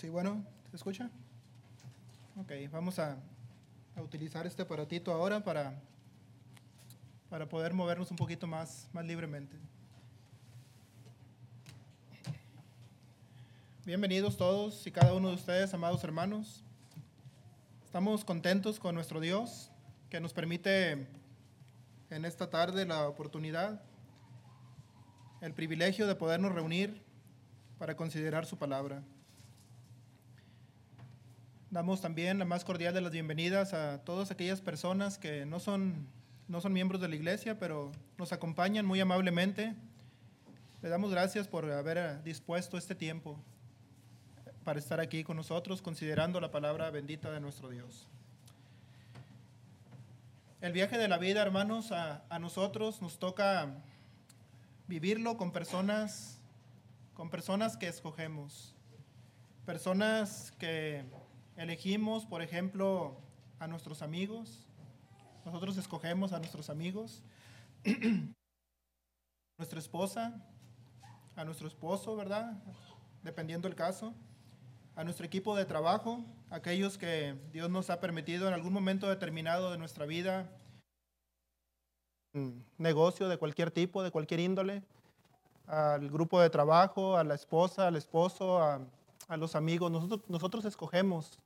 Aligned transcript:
Sí, 0.00 0.08
bueno, 0.08 0.42
¿se 0.70 0.76
escucha? 0.76 1.10
Ok, 2.38 2.52
vamos 2.72 2.98
a, 2.98 3.18
utilizar 4.02 4.46
este 4.46 4.62
aparatito 4.62 5.12
ahora 5.12 5.44
para, 5.44 5.78
para 7.28 7.46
poder 7.46 7.74
movernos 7.74 8.10
un 8.10 8.16
poquito 8.16 8.46
más, 8.46 8.88
más 8.94 9.04
libremente. 9.04 9.58
Bienvenidos 13.84 14.38
todos 14.38 14.86
y 14.86 14.90
cada 14.90 15.12
uno 15.12 15.28
de 15.28 15.34
ustedes, 15.34 15.74
amados 15.74 16.02
hermanos. 16.02 16.64
Estamos 17.84 18.24
contentos 18.24 18.80
con 18.80 18.94
nuestro 18.94 19.20
Dios 19.20 19.70
que 20.08 20.18
nos 20.18 20.32
permite 20.32 21.08
en 22.08 22.24
esta 22.24 22.48
tarde 22.48 22.86
la 22.86 23.06
oportunidad, 23.06 23.82
el 25.42 25.52
privilegio 25.52 26.06
de 26.06 26.14
podernos 26.14 26.54
reunir 26.54 27.02
para 27.78 27.94
considerar 27.98 28.46
su 28.46 28.56
palabra. 28.56 29.02
Damos 31.70 32.00
también 32.00 32.40
la 32.40 32.44
más 32.44 32.64
cordial 32.64 32.92
de 32.94 33.00
las 33.00 33.12
bienvenidas 33.12 33.74
a 33.74 34.02
todas 34.02 34.32
aquellas 34.32 34.60
personas 34.60 35.18
que 35.18 35.46
no 35.46 35.60
son, 35.60 36.08
no 36.48 36.60
son 36.60 36.72
miembros 36.72 37.00
de 37.00 37.06
la 37.06 37.14
iglesia, 37.14 37.60
pero 37.60 37.92
nos 38.18 38.32
acompañan 38.32 38.84
muy 38.84 38.98
amablemente. 38.98 39.76
Le 40.82 40.88
damos 40.88 41.12
gracias 41.12 41.46
por 41.46 41.70
haber 41.70 42.24
dispuesto 42.24 42.76
este 42.76 42.96
tiempo 42.96 43.38
para 44.64 44.80
estar 44.80 44.98
aquí 44.98 45.22
con 45.22 45.36
nosotros, 45.36 45.80
considerando 45.80 46.40
la 46.40 46.50
palabra 46.50 46.90
bendita 46.90 47.30
de 47.30 47.38
nuestro 47.38 47.68
Dios. 47.68 48.08
El 50.60 50.72
viaje 50.72 50.98
de 50.98 51.06
la 51.06 51.18
vida, 51.18 51.40
hermanos, 51.40 51.92
a, 51.92 52.24
a 52.30 52.40
nosotros 52.40 53.00
nos 53.00 53.20
toca 53.20 53.76
vivirlo 54.88 55.36
con 55.36 55.52
personas, 55.52 56.40
con 57.14 57.30
personas 57.30 57.76
que 57.76 57.86
escogemos, 57.86 58.74
personas 59.64 60.52
que 60.58 61.04
elegimos, 61.60 62.24
por 62.24 62.40
ejemplo, 62.40 63.20
a 63.58 63.66
nuestros 63.66 64.00
amigos. 64.00 64.66
Nosotros 65.44 65.76
escogemos 65.76 66.32
a 66.32 66.38
nuestros 66.38 66.70
amigos, 66.70 67.22
nuestra 69.58 69.78
esposa, 69.78 70.42
a 71.36 71.44
nuestro 71.44 71.68
esposo, 71.68 72.16
¿verdad? 72.16 72.62
Dependiendo 73.22 73.68
el 73.68 73.74
caso, 73.74 74.14
a 74.96 75.04
nuestro 75.04 75.26
equipo 75.26 75.54
de 75.54 75.66
trabajo, 75.66 76.24
aquellos 76.48 76.96
que 76.96 77.38
Dios 77.52 77.68
nos 77.68 77.90
ha 77.90 78.00
permitido 78.00 78.48
en 78.48 78.54
algún 78.54 78.72
momento 78.72 79.08
determinado 79.08 79.70
de 79.70 79.76
nuestra 79.76 80.06
vida, 80.06 80.50
negocio 82.78 83.28
de 83.28 83.36
cualquier 83.36 83.70
tipo, 83.70 84.02
de 84.02 84.10
cualquier 84.10 84.40
índole, 84.40 84.82
al 85.66 86.08
grupo 86.08 86.40
de 86.40 86.48
trabajo, 86.48 87.18
a 87.18 87.24
la 87.24 87.34
esposa, 87.34 87.86
al 87.86 87.96
esposo, 87.96 88.62
a, 88.62 88.80
a 89.28 89.36
los 89.36 89.54
amigos. 89.54 89.90
Nosotros, 89.90 90.22
nosotros 90.28 90.64
escogemos 90.64 91.38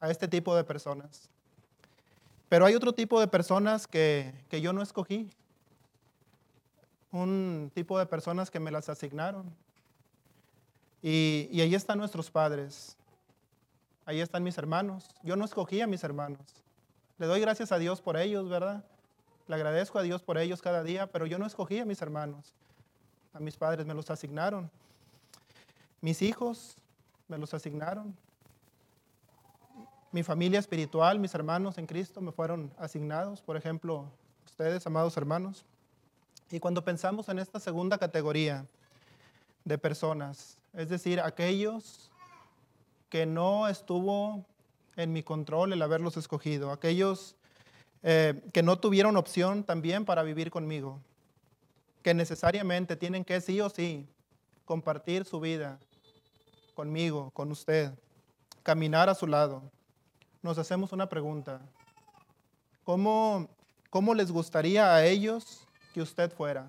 a 0.00 0.10
este 0.10 0.28
tipo 0.28 0.54
de 0.54 0.64
personas. 0.64 1.28
Pero 2.48 2.66
hay 2.66 2.74
otro 2.74 2.92
tipo 2.92 3.20
de 3.20 3.28
personas 3.28 3.86
que, 3.86 4.32
que 4.48 4.60
yo 4.60 4.72
no 4.72 4.82
escogí. 4.82 5.30
Un 7.10 7.70
tipo 7.74 7.98
de 7.98 8.06
personas 8.06 8.50
que 8.50 8.60
me 8.60 8.70
las 8.70 8.88
asignaron. 8.88 9.52
Y, 11.02 11.48
y 11.50 11.60
ahí 11.60 11.74
están 11.74 11.98
nuestros 11.98 12.30
padres. 12.30 12.96
Ahí 14.04 14.20
están 14.20 14.42
mis 14.42 14.58
hermanos. 14.58 15.08
Yo 15.22 15.34
no 15.36 15.44
escogí 15.44 15.80
a 15.80 15.86
mis 15.86 16.04
hermanos. 16.04 16.40
Le 17.18 17.26
doy 17.26 17.40
gracias 17.40 17.72
a 17.72 17.78
Dios 17.78 18.00
por 18.00 18.16
ellos, 18.16 18.48
¿verdad? 18.48 18.84
Le 19.48 19.54
agradezco 19.54 19.98
a 19.98 20.02
Dios 20.02 20.22
por 20.22 20.38
ellos 20.38 20.60
cada 20.60 20.82
día, 20.82 21.06
pero 21.06 21.26
yo 21.26 21.38
no 21.38 21.46
escogí 21.46 21.78
a 21.78 21.84
mis 21.84 22.02
hermanos. 22.02 22.52
A 23.32 23.40
mis 23.40 23.56
padres 23.56 23.86
me 23.86 23.94
los 23.94 24.10
asignaron. 24.10 24.70
Mis 26.00 26.22
hijos 26.22 26.76
me 27.28 27.38
los 27.38 27.54
asignaron. 27.54 28.16
Mi 30.16 30.22
familia 30.22 30.58
espiritual, 30.58 31.18
mis 31.18 31.34
hermanos 31.34 31.76
en 31.76 31.84
Cristo 31.84 32.22
me 32.22 32.32
fueron 32.32 32.72
asignados, 32.78 33.42
por 33.42 33.54
ejemplo, 33.54 34.06
ustedes, 34.46 34.86
amados 34.86 35.14
hermanos. 35.18 35.66
Y 36.50 36.58
cuando 36.58 36.82
pensamos 36.82 37.28
en 37.28 37.38
esta 37.38 37.60
segunda 37.60 37.98
categoría 37.98 38.64
de 39.66 39.76
personas, 39.76 40.56
es 40.72 40.88
decir, 40.88 41.20
aquellos 41.20 42.10
que 43.10 43.26
no 43.26 43.68
estuvo 43.68 44.42
en 44.96 45.12
mi 45.12 45.22
control 45.22 45.74
el 45.74 45.82
haberlos 45.82 46.16
escogido, 46.16 46.70
aquellos 46.70 47.36
eh, 48.02 48.42
que 48.54 48.62
no 48.62 48.78
tuvieron 48.78 49.18
opción 49.18 49.64
también 49.64 50.06
para 50.06 50.22
vivir 50.22 50.50
conmigo, 50.50 50.98
que 52.02 52.14
necesariamente 52.14 52.96
tienen 52.96 53.22
que 53.22 53.42
sí 53.42 53.60
o 53.60 53.68
sí 53.68 54.06
compartir 54.64 55.26
su 55.26 55.40
vida 55.40 55.78
conmigo, 56.72 57.32
con 57.32 57.52
usted, 57.52 57.92
caminar 58.62 59.10
a 59.10 59.14
su 59.14 59.26
lado. 59.26 59.62
Nos 60.46 60.58
hacemos 60.58 60.92
una 60.92 61.08
pregunta. 61.08 61.60
¿Cómo, 62.84 63.48
cómo 63.90 64.14
les 64.14 64.30
gustaría 64.30 64.94
a 64.94 65.04
ellos 65.04 65.66
que 65.92 66.00
usted 66.00 66.30
fuera? 66.32 66.68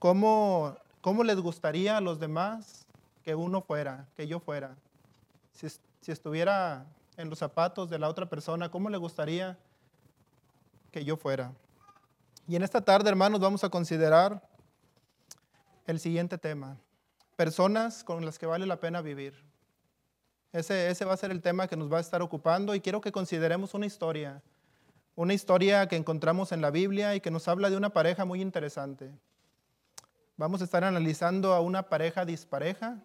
¿Cómo, 0.00 0.76
¿Cómo 1.00 1.22
les 1.22 1.38
gustaría 1.38 1.96
a 1.96 2.00
los 2.00 2.18
demás 2.18 2.84
que 3.22 3.36
uno 3.36 3.62
fuera, 3.62 4.08
que 4.16 4.26
yo 4.26 4.40
fuera? 4.40 4.74
Si, 5.52 5.68
si 5.68 6.10
estuviera 6.10 6.84
en 7.16 7.30
los 7.30 7.38
zapatos 7.38 7.88
de 7.88 8.00
la 8.00 8.08
otra 8.08 8.26
persona, 8.26 8.68
¿cómo 8.72 8.90
le 8.90 8.98
gustaría 8.98 9.56
que 10.90 11.04
yo 11.04 11.16
fuera? 11.16 11.52
Y 12.48 12.56
en 12.56 12.64
esta 12.64 12.80
tarde, 12.80 13.08
hermanos, 13.08 13.38
vamos 13.38 13.62
a 13.62 13.68
considerar 13.68 14.42
el 15.86 16.00
siguiente 16.00 16.38
tema. 16.38 16.76
Personas 17.36 18.02
con 18.02 18.24
las 18.24 18.36
que 18.36 18.46
vale 18.46 18.66
la 18.66 18.80
pena 18.80 19.00
vivir. 19.00 19.47
Ese, 20.52 21.04
va 21.04 21.12
a 21.12 21.16
ser 21.16 21.30
el 21.30 21.42
tema 21.42 21.68
que 21.68 21.76
nos 21.76 21.92
va 21.92 21.98
a 21.98 22.00
estar 22.00 22.22
ocupando 22.22 22.74
y 22.74 22.80
quiero 22.80 23.00
que 23.00 23.12
consideremos 23.12 23.74
una 23.74 23.86
historia. 23.86 24.42
Una 25.14 25.34
historia 25.34 25.88
que 25.88 25.96
encontramos 25.96 26.52
en 26.52 26.62
la 26.62 26.70
Biblia 26.70 27.14
y 27.14 27.20
que 27.20 27.30
nos 27.30 27.48
habla 27.48 27.68
de 27.68 27.76
una 27.76 27.90
pareja 27.90 28.24
muy 28.24 28.40
interesante. 28.40 29.10
Vamos 30.36 30.60
a 30.60 30.64
estar 30.64 30.84
analizando 30.84 31.52
a 31.52 31.60
una 31.60 31.88
pareja 31.88 32.24
dispareja 32.24 32.98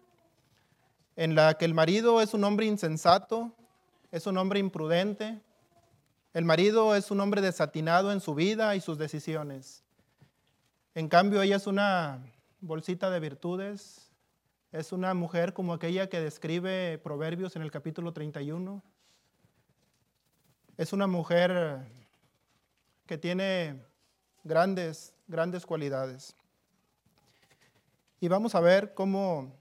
en 1.16 1.34
la 1.34 1.54
que 1.54 1.64
el 1.64 1.74
marido 1.74 2.22
es 2.22 2.32
un 2.32 2.44
hombre 2.44 2.66
insensato, 2.66 3.52
es 4.10 4.26
un 4.26 4.38
hombre 4.38 4.60
imprudente, 4.60 5.40
el 6.32 6.44
marido 6.44 6.94
es 6.96 7.10
un 7.10 7.20
hombre 7.20 7.40
desatinado 7.40 8.10
en 8.12 8.20
su 8.20 8.34
vida 8.34 8.74
y 8.74 8.80
sus 8.80 8.96
decisiones. 8.96 9.84
En 10.94 11.08
cambio, 11.08 11.42
ella 11.42 11.56
es 11.56 11.66
una 11.66 12.20
bolsita 12.60 13.10
de 13.10 13.20
virtudes, 13.20 14.03
es 14.74 14.90
una 14.90 15.14
mujer 15.14 15.52
como 15.52 15.72
aquella 15.72 16.08
que 16.08 16.18
describe 16.18 16.98
Proverbios 16.98 17.54
en 17.54 17.62
el 17.62 17.70
capítulo 17.70 18.12
31. 18.12 18.82
Es 20.76 20.92
una 20.92 21.06
mujer 21.06 21.86
que 23.06 23.16
tiene 23.16 23.80
grandes, 24.42 25.14
grandes 25.28 25.64
cualidades. 25.64 26.34
Y 28.18 28.26
vamos 28.26 28.56
a 28.56 28.60
ver 28.60 28.94
cómo 28.94 29.54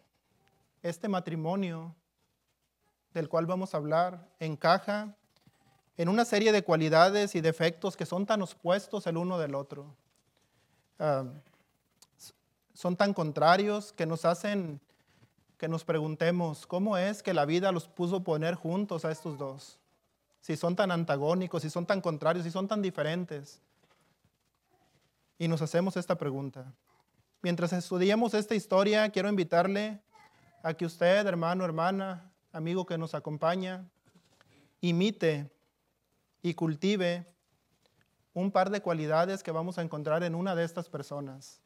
este 0.81 1.07
matrimonio 1.07 1.96
del 3.13 3.29
cual 3.29 3.46
vamos 3.46 3.75
a 3.75 3.78
hablar 3.78 4.28
encaja 4.40 5.16
en 5.96 6.09
una 6.09 6.25
serie 6.25 6.52
de 6.52 6.63
cualidades 6.63 7.35
y 7.35 7.41
defectos 7.41 7.96
que 7.96 8.07
son 8.07 8.25
tan 8.25 8.41
opuestos 8.41 9.06
el 9.06 9.18
uno 9.18 9.38
del 9.38 9.53
otro. 9.53 9.96
Uh, 10.97 11.29
son 12.73 12.96
tan 12.96 13.13
contrarios 13.13 13.94
que 13.94 14.07
nos 14.07 14.25
hacen 14.25 14.81
que 15.63 15.69
nos 15.69 15.85
preguntemos 15.85 16.68
cómo 16.68 16.97
es 16.97 17.24
que 17.24 17.34
la 17.34 17.46
vida 17.46 17.72
los 17.72 17.88
puso 17.88 18.22
poner 18.22 18.53
juntos 18.53 19.06
a 19.06 19.12
estos 19.13 19.38
dos. 19.38 19.79
Si 20.41 20.57
son 20.57 20.75
tan 20.75 20.91
antagónicos, 20.91 21.62
si 21.62 21.69
son 21.69 21.85
tan 21.85 22.01
contrarios, 22.01 22.44
si 22.44 22.51
son 22.51 22.68
tan 22.68 22.81
diferentes. 22.81 23.62
Y 25.40 25.47
nos 25.47 25.62
hacemos 25.62 25.96
esta 25.96 26.18
pregunta. 26.18 26.73
Mientras 27.41 27.72
estudiamos 27.72 28.34
esta 28.34 28.55
historia, 28.55 29.09
quiero 29.09 29.29
invitarle 29.29 30.02
a 30.64 30.73
que 30.73 30.85
usted, 30.85 31.26
hermano, 31.26 31.64
hermana, 31.64 32.29
amigo 32.52 32.85
que 32.85 32.97
nos 32.97 33.16
acompaña, 33.16 33.90
imite 34.82 35.49
y 36.41 36.55
cultive 36.55 37.26
un 38.34 38.52
par 38.52 38.70
de 38.70 38.82
cualidades 38.82 39.41
que 39.41 39.52
vamos 39.52 39.78
a 39.78 39.82
encontrar 39.82 40.23
en 40.23 40.35
una 40.35 40.55
de 40.55 40.66
estas 40.66 40.90
personas. 40.90 41.63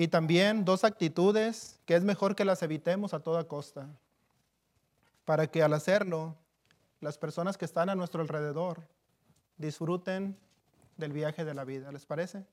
Y 0.00 0.06
también 0.06 0.64
dos 0.64 0.84
actitudes 0.84 1.80
que 1.84 1.96
es 1.96 2.04
mejor 2.04 2.36
que 2.36 2.44
las 2.44 2.62
evitemos 2.62 3.14
a 3.14 3.20
toda 3.20 3.48
costa, 3.48 3.88
para 5.24 5.48
que 5.48 5.60
al 5.60 5.74
hacerlo, 5.74 6.36
las 7.00 7.18
personas 7.18 7.58
que 7.58 7.64
están 7.64 7.90
a 7.90 7.96
nuestro 7.96 8.22
alrededor 8.22 8.86
disfruten 9.56 10.38
del 10.96 11.12
viaje 11.12 11.44
de 11.44 11.52
la 11.52 11.64
vida. 11.64 11.90
¿Les 11.90 12.06
parece? 12.06 12.46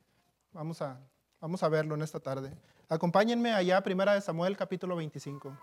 Vamos 0.53 0.81
a, 0.81 0.99
vamos 1.39 1.61
a 1.61 1.69
verlo 1.69 1.93
en 1.93 2.01
esta 2.01 2.19
tarde. 2.19 2.51
Acompáñenme 2.89 3.53
allá, 3.53 3.79
Primera 3.83 4.15
de 4.15 4.21
Samuel, 4.21 4.57
capítulo 4.57 4.95
25. 4.95 5.55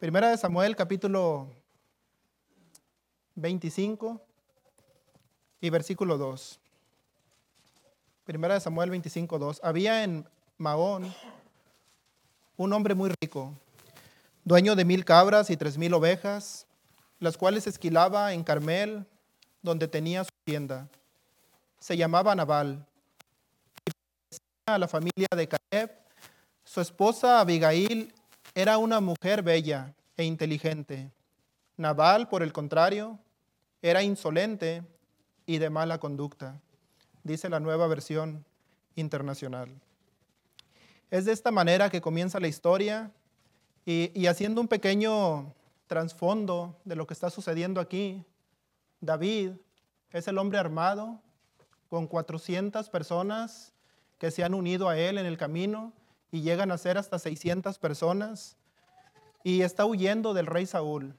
Primera 0.00 0.30
de 0.30 0.38
Samuel, 0.38 0.74
capítulo 0.74 1.52
25 3.36 4.20
y 5.60 5.70
versículo 5.70 6.18
2. 6.18 6.60
Primera 8.26 8.54
de 8.54 8.60
Samuel 8.60 8.90
25, 8.90 9.38
2. 9.38 9.60
Había 9.62 10.02
en 10.02 10.28
Maón 10.58 11.14
un 12.56 12.72
hombre 12.72 12.96
muy 12.96 13.12
rico, 13.20 13.54
dueño 14.44 14.74
de 14.74 14.84
mil 14.84 15.04
cabras 15.04 15.48
y 15.48 15.56
tres 15.56 15.78
mil 15.78 15.94
ovejas, 15.94 16.66
las 17.20 17.36
cuales 17.36 17.68
esquilaba 17.68 18.32
en 18.32 18.42
Carmel, 18.42 19.06
donde 19.62 19.86
tenía 19.86 20.24
su 20.24 20.30
tienda. 20.44 20.88
Se 21.78 21.96
llamaba 21.96 22.34
Nabal. 22.34 22.84
Y 23.86 24.32
a 24.66 24.78
la 24.78 24.88
familia 24.88 25.28
de 25.30 25.46
Caleb, 25.46 25.96
su 26.64 26.80
esposa 26.80 27.38
Abigail 27.38 28.12
era 28.56 28.78
una 28.78 29.00
mujer 29.00 29.44
bella 29.44 29.94
e 30.16 30.24
inteligente. 30.24 31.12
Nabal, 31.76 32.28
por 32.28 32.42
el 32.42 32.52
contrario, 32.52 33.20
era 33.82 34.02
insolente 34.02 34.82
y 35.46 35.58
de 35.58 35.70
mala 35.70 35.98
conducta, 35.98 36.60
dice 37.26 37.48
la 37.48 37.60
nueva 37.60 37.86
versión 37.88 38.44
internacional. 38.94 39.68
Es 41.10 41.24
de 41.24 41.32
esta 41.32 41.50
manera 41.50 41.90
que 41.90 42.00
comienza 42.00 42.40
la 42.40 42.48
historia 42.48 43.10
y, 43.84 44.26
haciendo 44.26 44.60
un 44.60 44.68
pequeño 44.68 45.52
trasfondo 45.86 46.76
de 46.84 46.96
lo 46.96 47.06
que 47.06 47.14
está 47.14 47.30
sucediendo 47.30 47.80
aquí, 47.80 48.24
David 49.00 49.52
es 50.10 50.26
el 50.28 50.38
hombre 50.38 50.58
armado 50.58 51.20
con 51.88 52.06
400 52.06 52.88
personas 52.90 53.72
que 54.18 54.30
se 54.30 54.42
han 54.42 54.54
unido 54.54 54.88
a 54.88 54.98
él 54.98 55.18
en 55.18 55.26
el 55.26 55.36
camino 55.36 55.92
y 56.32 56.42
llegan 56.42 56.72
a 56.72 56.78
ser 56.78 56.98
hasta 56.98 57.18
600 57.18 57.78
personas 57.78 58.56
y 59.44 59.62
está 59.62 59.84
huyendo 59.84 60.34
del 60.34 60.46
rey 60.46 60.66
Saúl. 60.66 61.14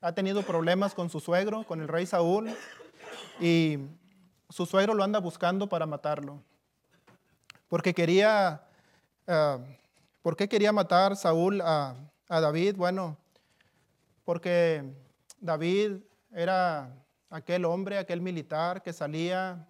Ha 0.00 0.14
tenido 0.14 0.42
problemas 0.42 0.94
con 0.94 1.10
su 1.10 1.20
suegro, 1.20 1.64
con 1.64 1.80
el 1.80 1.88
rey 1.88 2.06
Saúl, 2.06 2.50
y 3.40 3.78
su 4.52 4.66
suegro 4.66 4.92
lo 4.92 5.02
anda 5.02 5.18
buscando 5.18 5.68
para 5.68 5.86
matarlo. 5.86 6.42
Porque 7.68 7.94
quería, 7.94 8.62
uh, 9.26 9.62
¿por 10.20 10.36
qué 10.36 10.48
quería 10.48 10.72
matar 10.72 11.16
Saúl 11.16 11.62
a, 11.62 11.96
a 12.28 12.40
David? 12.40 12.76
Bueno, 12.76 13.16
porque 14.24 14.94
David 15.40 16.02
era 16.30 16.94
aquel 17.30 17.64
hombre, 17.64 17.96
aquel 17.96 18.20
militar 18.20 18.82
que 18.82 18.92
salía 18.92 19.66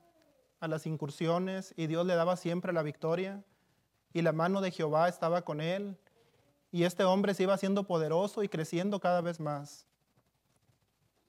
a 0.59 0.67
las 0.67 0.85
incursiones 0.87 1.73
y 1.77 1.87
Dios 1.87 2.05
le 2.05 2.17
daba 2.17 2.37
siempre 2.37 2.73
la 2.73 2.83
victoria 2.83 3.45
y 4.13 4.23
la 4.23 4.33
mano 4.33 4.61
de 4.61 4.73
Jehová 4.73 5.09
estaba 5.09 5.43
con 5.43 5.61
él 5.61 5.97
y 6.73 6.85
este 6.85 7.05
hombre 7.05 7.35
se 7.35 7.45
iba 7.45 7.55
haciendo 7.55 7.85
poderoso 7.87 8.43
y 8.43 8.49
creciendo 8.49 8.99
cada 8.99 9.21
vez 9.21 9.39
más. 9.39 9.87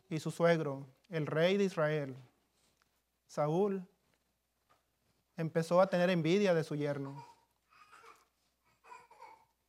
Y 0.09 0.19
su 0.19 0.31
suegro, 0.31 0.87
el 1.09 1.27
rey 1.27 1.57
de 1.57 1.65
Israel, 1.65 2.15
Saúl, 3.33 3.83
empezó 5.37 5.81
a 5.81 5.87
tener 5.87 6.11
envidia 6.11 6.53
de 6.53 6.63
su 6.63 6.75
yerno 6.75 7.25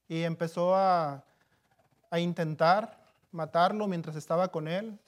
y 0.06 0.22
empezó 0.22 0.74
a, 0.74 1.24
a 2.10 2.20
intentar 2.20 3.02
matarlo 3.32 3.88
mientras 3.88 4.16
estaba 4.16 4.48
con 4.48 4.68
él. 4.68 4.98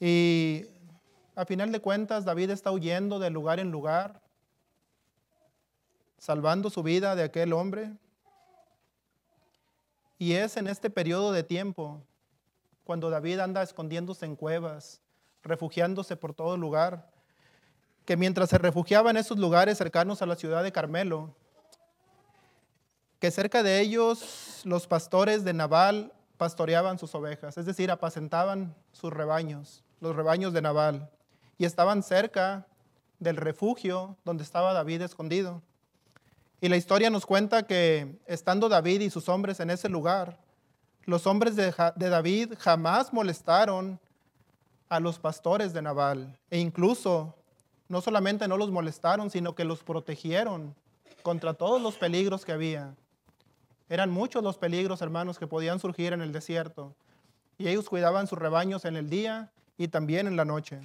Y 0.00 0.66
a 1.36 1.44
final 1.44 1.70
de 1.70 1.78
cuentas, 1.78 2.24
David 2.24 2.50
está 2.50 2.72
huyendo 2.72 3.20
de 3.20 3.30
lugar 3.30 3.60
en 3.60 3.70
lugar, 3.70 4.20
salvando 6.18 6.68
su 6.68 6.82
vida 6.82 7.14
de 7.14 7.22
aquel 7.22 7.52
hombre. 7.52 7.92
Y 10.18 10.32
es 10.32 10.56
en 10.56 10.66
este 10.66 10.90
periodo 10.90 11.30
de 11.30 11.44
tiempo 11.44 12.02
cuando 12.82 13.08
David 13.08 13.38
anda 13.38 13.62
escondiéndose 13.62 14.26
en 14.26 14.34
cuevas, 14.34 15.00
refugiándose 15.42 16.16
por 16.16 16.34
todo 16.34 16.56
lugar, 16.56 17.10
que 18.04 18.16
mientras 18.16 18.50
se 18.50 18.58
refugiaba 18.58 19.10
en 19.10 19.16
esos 19.16 19.38
lugares 19.38 19.78
cercanos 19.78 20.22
a 20.22 20.26
la 20.26 20.36
ciudad 20.36 20.62
de 20.62 20.72
Carmelo, 20.72 21.34
que 23.20 23.30
cerca 23.30 23.62
de 23.62 23.80
ellos 23.80 24.62
los 24.64 24.86
pastores 24.86 25.44
de 25.44 25.52
Nabal 25.52 26.12
pastoreaban 26.36 26.98
sus 26.98 27.14
ovejas, 27.14 27.58
es 27.58 27.66
decir, 27.66 27.90
apacentaban 27.90 28.74
sus 28.92 29.12
rebaños, 29.12 29.84
los 30.00 30.14
rebaños 30.14 30.52
de 30.52 30.62
Nabal, 30.62 31.10
y 31.58 31.64
estaban 31.64 32.02
cerca 32.02 32.66
del 33.18 33.36
refugio 33.36 34.16
donde 34.24 34.44
estaba 34.44 34.72
David 34.72 35.02
escondido. 35.02 35.62
Y 36.60 36.68
la 36.68 36.76
historia 36.76 37.10
nos 37.10 37.26
cuenta 37.26 37.64
que 37.64 38.18
estando 38.26 38.68
David 38.68 39.00
y 39.00 39.10
sus 39.10 39.28
hombres 39.28 39.60
en 39.60 39.70
ese 39.70 39.88
lugar, 39.88 40.38
los 41.04 41.26
hombres 41.26 41.56
de, 41.56 41.72
David 41.96 42.54
jamás 42.58 43.12
molestaron 43.12 44.00
a 44.88 45.00
los 45.00 45.18
pastores 45.18 45.72
de 45.72 45.82
Nabal. 45.82 46.38
E 46.50 46.58
incluso 46.58 47.34
no 47.88 48.00
solamente 48.00 48.48
no 48.48 48.56
los 48.56 48.70
molestaron, 48.70 49.30
sino 49.30 49.54
que 49.54 49.64
los 49.64 49.82
protegieron 49.82 50.74
contra 51.22 51.54
todos 51.54 51.80
los 51.80 51.96
peligros 51.96 52.44
que 52.44 52.52
había. 52.52 52.94
Eran 53.88 54.10
muchos 54.10 54.42
los 54.42 54.58
peligros, 54.58 55.00
hermanos, 55.00 55.38
que 55.38 55.46
podían 55.46 55.80
surgir 55.80 56.12
en 56.12 56.20
el 56.20 56.32
desierto. 56.32 56.94
Y 57.56 57.68
ellos 57.68 57.88
cuidaban 57.88 58.26
sus 58.26 58.38
rebaños 58.38 58.84
en 58.84 58.96
el 58.96 59.08
día 59.08 59.50
y 59.76 59.88
también 59.88 60.26
en 60.26 60.36
la 60.36 60.44
noche. 60.44 60.80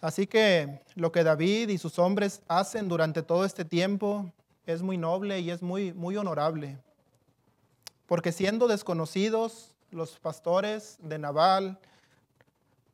Así 0.00 0.28
que 0.28 0.80
lo 0.94 1.10
que 1.10 1.24
David 1.24 1.70
y 1.70 1.78
sus 1.78 1.98
hombres 1.98 2.40
hacen 2.46 2.88
durante 2.88 3.22
todo 3.22 3.44
este 3.44 3.64
tiempo 3.64 4.32
es 4.64 4.82
muy 4.82 4.96
noble 4.96 5.40
y 5.40 5.50
es 5.50 5.60
muy, 5.60 5.92
muy 5.92 6.16
honorable. 6.16 6.78
Porque 8.06 8.30
siendo 8.30 8.68
desconocidos, 8.68 9.74
los 9.90 10.18
pastores 10.18 10.98
de 11.00 11.18
Nabal 11.18 11.78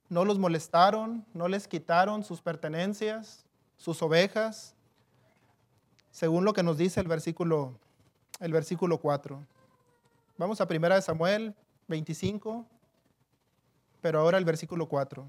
no 0.08 0.24
los 0.24 0.38
molestaron, 0.38 1.24
no 1.34 1.48
les 1.48 1.66
quitaron 1.66 2.22
sus 2.24 2.40
pertenencias, 2.40 3.44
sus 3.76 4.00
ovejas, 4.02 4.74
según 6.10 6.44
lo 6.44 6.52
que 6.52 6.62
nos 6.62 6.78
dice 6.78 7.00
el 7.00 7.08
versículo, 7.08 7.78
el 8.38 8.52
versículo 8.52 8.98
4. 8.98 9.44
Vamos 10.38 10.60
a 10.60 10.68
1 10.70 11.02
Samuel 11.02 11.54
25, 11.88 12.64
pero 14.00 14.20
ahora 14.20 14.38
el 14.38 14.44
versículo 14.44 14.86
4. 14.88 15.26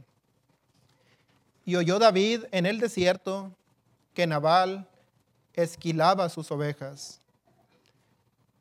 Y 1.65 1.75
oyó 1.75 1.97
David 1.97 2.43
en 2.51 2.67
el 2.67 2.79
desierto 2.79 3.51
que 4.13 4.27
Nabal 4.27 4.87
esquilaba 5.53 6.29
sus 6.29 6.51
ovejas. 6.51 7.19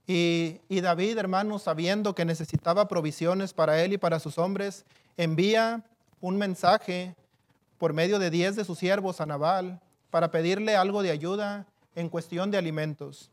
Y, 0.06 0.60
David, 0.68 1.16
hermano, 1.16 1.58
sabiendo 1.58 2.14
que 2.14 2.24
necesitaba 2.24 2.88
provisiones 2.88 3.54
para 3.54 3.82
él 3.82 3.94
y 3.94 3.98
para 3.98 4.20
sus 4.20 4.36
hombres, 4.38 4.84
envía 5.16 5.82
un 6.20 6.36
mensaje 6.36 7.14
por 7.78 7.92
medio 7.94 8.18
de 8.18 8.30
diez 8.30 8.54
de 8.56 8.64
sus 8.64 8.78
siervos 8.78 9.20
a 9.20 9.26
Nabal 9.26 9.80
para 10.10 10.30
pedirle 10.30 10.76
algo 10.76 11.02
de 11.02 11.10
ayuda 11.10 11.66
en 11.94 12.08
cuestión 12.08 12.50
de 12.50 12.58
alimentos. 12.58 13.30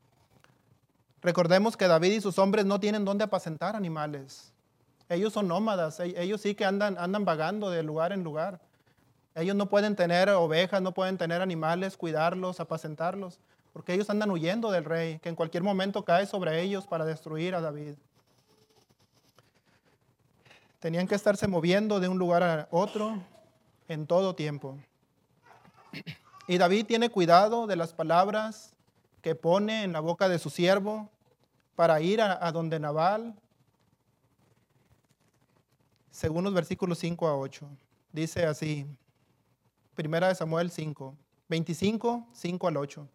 Recordemos 1.22 1.78
que 1.78 1.88
David 1.88 2.14
y 2.14 2.22
sus 2.22 2.40
hombres 2.40 2.66
no 2.66 2.80
tienen 2.80 3.06
dónde 3.06 3.26
apacentar 3.26 3.76
animales. 3.76 4.52
Ellos 5.10 5.34
son 5.34 5.48
nómadas, 5.48 6.00
e-, 6.00 6.20
ellos 6.22 6.42
sí 6.42 6.56
que 6.56 6.66
andan, 6.66 6.98
andan 6.98 7.26
vagando 7.26 7.70
de 7.70 7.84
lugar 7.84 8.14
en 8.14 8.24
lugar. 8.24 8.62
Ellos 9.36 9.56
no 9.56 9.68
pueden 9.68 9.96
tener 9.96 10.30
ovejas, 10.30 10.82
no 10.82 10.94
pueden 10.94 11.18
tener 11.18 11.42
animales, 11.42 11.98
cuidarlos, 11.98 12.60
apacentarlos, 12.60 13.40
porque 13.74 13.94
ellos 13.94 14.10
andan 14.10 14.32
huyendo 14.32 14.72
del 14.72 14.86
rey, 14.86 15.20
que 15.20 15.30
en 15.30 15.36
cualquier 15.36 15.64
momento 15.64 16.04
cae 16.04 16.26
sobre 16.26 16.62
ellos 16.62 16.88
para 16.88 17.06
destruir 17.06 17.56
a 17.56 17.62
David. 17.62 17.96
Tenían 20.80 21.08
que 21.08 21.16
estarse 21.16 21.48
moviendo 21.48 22.00
de 22.00 22.08
un 22.08 22.18
lugar 22.18 22.44
a 22.44 22.68
otro 22.72 23.22
en 23.88 24.08
todo 24.08 24.36
tiempo. 24.36 24.78
Y 26.48 26.58
David 26.58 26.86
tiene 26.86 27.10
cuidado 27.10 27.68
de 27.68 27.76
las 27.76 27.94
palabras 27.94 28.74
que 29.22 29.36
pone 29.36 29.84
en 29.84 29.94
la 29.94 30.00
boca 30.00 30.28
de 30.28 30.40
su 30.40 30.50
siervo 30.50 31.10
para 31.76 32.02
ir 32.02 32.22
a, 32.22 32.52
donde 32.52 32.80
Nabal, 32.80 33.36
según 36.10 36.44
los 36.44 36.54
versículos 36.54 36.98
5 37.00 37.28
a 37.28 37.38
8. 37.38 37.68
Dice 38.12 38.46
así, 38.46 38.86
primera 39.96 40.28
de 40.28 40.36
Samuel 40.36 40.72
5, 40.72 41.16
25, 41.48 42.28
5 42.34 42.68
al 42.68 42.78
8. 42.78 43.08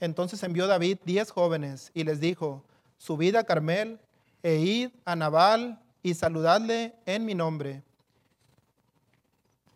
Entonces 0.00 0.42
envió 0.42 0.66
David 0.66 0.98
diez 1.04 1.30
jóvenes 1.30 1.90
y 1.94 2.04
les 2.04 2.20
dijo, 2.20 2.64
subid 2.98 3.36
a 3.36 3.44
Carmel 3.44 4.00
e 4.42 4.56
id 4.56 4.90
a 5.04 5.14
Nabal 5.14 5.78
y 6.02 6.14
saludadle 6.14 6.94
en 7.06 7.24
mi 7.26 7.34
nombre. 7.34 7.82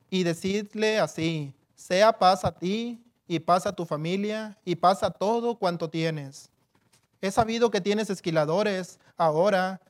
Y 0.09 0.23
decidle 0.23 0.99
así, 0.99 1.53
sea 1.75 2.19
paz 2.19 2.45
a 2.45 2.53
ti 2.53 2.99
y 3.29 3.39
paz 3.39 3.67
a 3.67 3.73
tu 3.73 3.85
familia 3.85 4.57
y 4.65 4.77
paz 4.77 5.03
a 5.03 5.11
todo 5.11 5.57
cuanto 5.57 5.91
tienes. 5.91 6.49
He 7.21 7.31
sabido 7.31 7.71
que 7.71 7.81
tienes 7.81 8.11
esquiladores 8.11 8.99
ahora. 9.17 9.81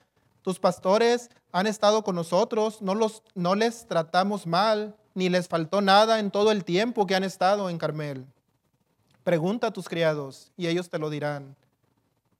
Tus 0.42 0.58
pastores 0.58 1.30
han 1.52 1.66
estado 1.66 2.04
con 2.04 2.14
nosotros, 2.16 2.82
no, 2.82 2.94
los, 2.94 3.22
no 3.34 3.54
les 3.54 3.86
tratamos 3.86 4.46
mal, 4.46 4.94
ni 5.14 5.28
les 5.28 5.48
faltó 5.48 5.80
nada 5.80 6.18
en 6.18 6.30
todo 6.30 6.52
el 6.52 6.64
tiempo 6.64 7.06
que 7.06 7.14
han 7.14 7.24
estado 7.24 7.70
en 7.70 7.78
Carmel. 7.78 8.26
Pregunta 9.24 9.68
a 9.68 9.72
tus 9.72 9.88
criados 9.88 10.52
y 10.54 10.66
ellos 10.66 10.90
te 10.90 10.98
lo 10.98 11.08
dirán. 11.08 11.56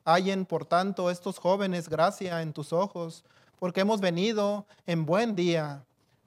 Hallen, 0.05 0.45
por 0.45 0.67
tanto, 0.67 1.11
estos 1.11 1.38
jóvenes 1.38 1.88
gracia 1.88 2.43
en 2.43 2.53
tus 2.53 2.75
ojos, 2.75 3.25
porque 3.59 3.81
hemos 3.81 4.03
venido 4.03 4.67
en 4.87 5.07
buen 5.07 5.35
día. 5.35 5.83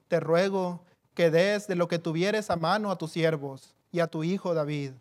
Te 0.08 0.18
ruego 0.18 0.80
que 1.14 1.30
des 1.30 1.68
de 1.68 1.76
lo 1.76 1.86
que 1.86 2.00
tuvieres 2.00 2.50
a 2.50 2.56
mano 2.56 2.90
a 2.90 2.98
tus 2.98 3.12
siervos 3.12 3.72
y 3.92 4.00
a 4.00 4.08
tu 4.08 4.24
hijo 4.24 4.52
David. 4.52 4.94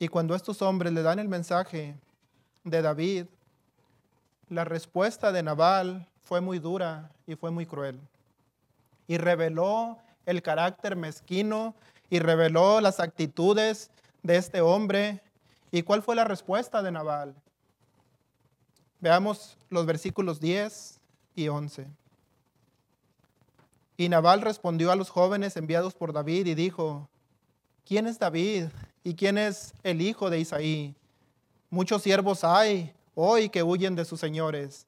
Y 0.00 0.08
cuando 0.08 0.34
estos 0.34 0.60
hombres 0.60 0.92
le 0.92 1.02
dan 1.02 1.20
el 1.20 1.28
mensaje 1.28 1.96
de 2.64 2.82
David, 2.82 3.26
la 4.48 4.64
respuesta 4.64 5.30
de 5.30 5.44
Nabal 5.44 6.08
fue 6.24 6.40
muy 6.40 6.58
dura 6.58 7.12
y 7.24 7.36
fue 7.36 7.52
muy 7.52 7.66
cruel. 7.66 8.00
Y 9.06 9.16
reveló 9.16 9.98
el 10.26 10.42
carácter 10.42 10.96
mezquino 10.96 11.74
y 12.10 12.18
reveló 12.18 12.80
las 12.80 13.00
actitudes 13.00 13.90
de 14.22 14.36
este 14.36 14.60
hombre. 14.60 15.22
¿Y 15.70 15.82
cuál 15.82 16.02
fue 16.02 16.16
la 16.16 16.24
respuesta 16.24 16.82
de 16.82 16.92
Nabal? 16.92 17.34
Veamos 19.00 19.56
los 19.70 19.86
versículos 19.86 20.40
10 20.40 20.98
y 21.34 21.48
11. 21.48 21.86
Y 23.96 24.08
Nabal 24.08 24.40
respondió 24.40 24.90
a 24.92 24.96
los 24.96 25.10
jóvenes 25.10 25.56
enviados 25.56 25.94
por 25.94 26.12
David 26.12 26.46
y 26.46 26.54
dijo, 26.54 27.08
¿quién 27.84 28.06
es 28.06 28.18
David 28.18 28.66
y 29.04 29.14
quién 29.14 29.38
es 29.38 29.74
el 29.82 30.00
hijo 30.00 30.30
de 30.30 30.40
Isaí? 30.40 30.94
Muchos 31.70 32.02
siervos 32.02 32.44
hay 32.44 32.94
hoy 33.14 33.48
que 33.48 33.62
huyen 33.62 33.94
de 33.94 34.04
sus 34.04 34.20
señores. 34.20 34.86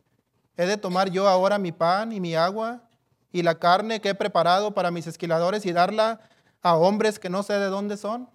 ¿He 0.57 0.67
de 0.67 0.77
tomar 0.77 1.11
yo 1.11 1.29
ahora 1.29 1.59
mi 1.59 1.73
pan 1.73 2.13
y 2.13 2.21
mi 2.21 2.35
agua 2.35 2.83
y 3.33 3.43
la 3.43 3.59
carne 3.59 4.01
que 4.01 4.11
he 4.11 4.15
preparado 4.15 4.73
para 4.73 4.91
mis 4.91 5.07
esquiladores 5.07 5.67
y 5.67 5.73
darla 5.73 6.21
a 6.63 6.77
hombres 6.77 7.19
que 7.19 7.31
no 7.31 7.43
sé 7.43 7.55
de 7.55 7.67
dónde 7.67 7.97
son? 7.97 8.29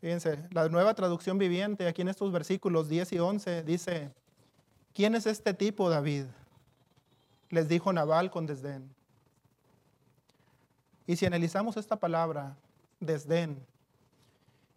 Fíjense, 0.00 0.38
la 0.50 0.68
nueva 0.68 0.94
traducción 0.94 1.38
viviente 1.38 1.86
aquí 1.86 2.02
en 2.02 2.08
estos 2.08 2.30
versículos 2.30 2.88
10 2.88 3.12
y 3.12 3.18
11 3.18 3.62
dice, 3.62 4.10
¿quién 4.92 5.14
es 5.14 5.26
este 5.26 5.54
tipo, 5.54 5.88
David? 5.88 6.24
Les 7.48 7.68
dijo 7.68 7.92
Nabal 7.92 8.30
con 8.30 8.46
desdén. 8.46 8.94
Y 11.06 11.16
si 11.16 11.26
analizamos 11.26 11.76
esta 11.76 11.96
palabra, 11.96 12.56
desdén, 13.00 13.64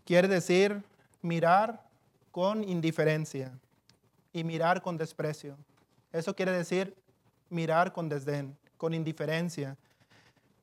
quiere 0.06 0.28
decir 0.28 0.84
mirar 1.22 1.84
con 2.32 2.64
indiferencia 2.64 3.52
y 4.32 4.44
mirar 4.44 4.82
con 4.82 4.98
desprecio. 4.98 5.58
Eso 6.12 6.36
quiere 6.36 6.52
decir 6.52 6.96
mirar 7.50 7.92
con 7.92 8.08
desdén, 8.08 8.58
con 8.78 8.94
indiferencia, 8.94 9.78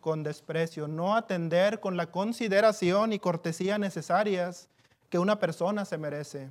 con 0.04 0.22
desprecio, 0.22 0.86
no 0.86 1.16
atender 1.16 1.80
con 1.80 1.96
la 1.96 2.10
consideración 2.10 3.14
y 3.14 3.18
cortesía 3.18 3.78
necesarias 3.78 4.68
que 5.08 5.18
una 5.18 5.38
persona 5.38 5.86
se 5.86 5.96
merece. 5.96 6.50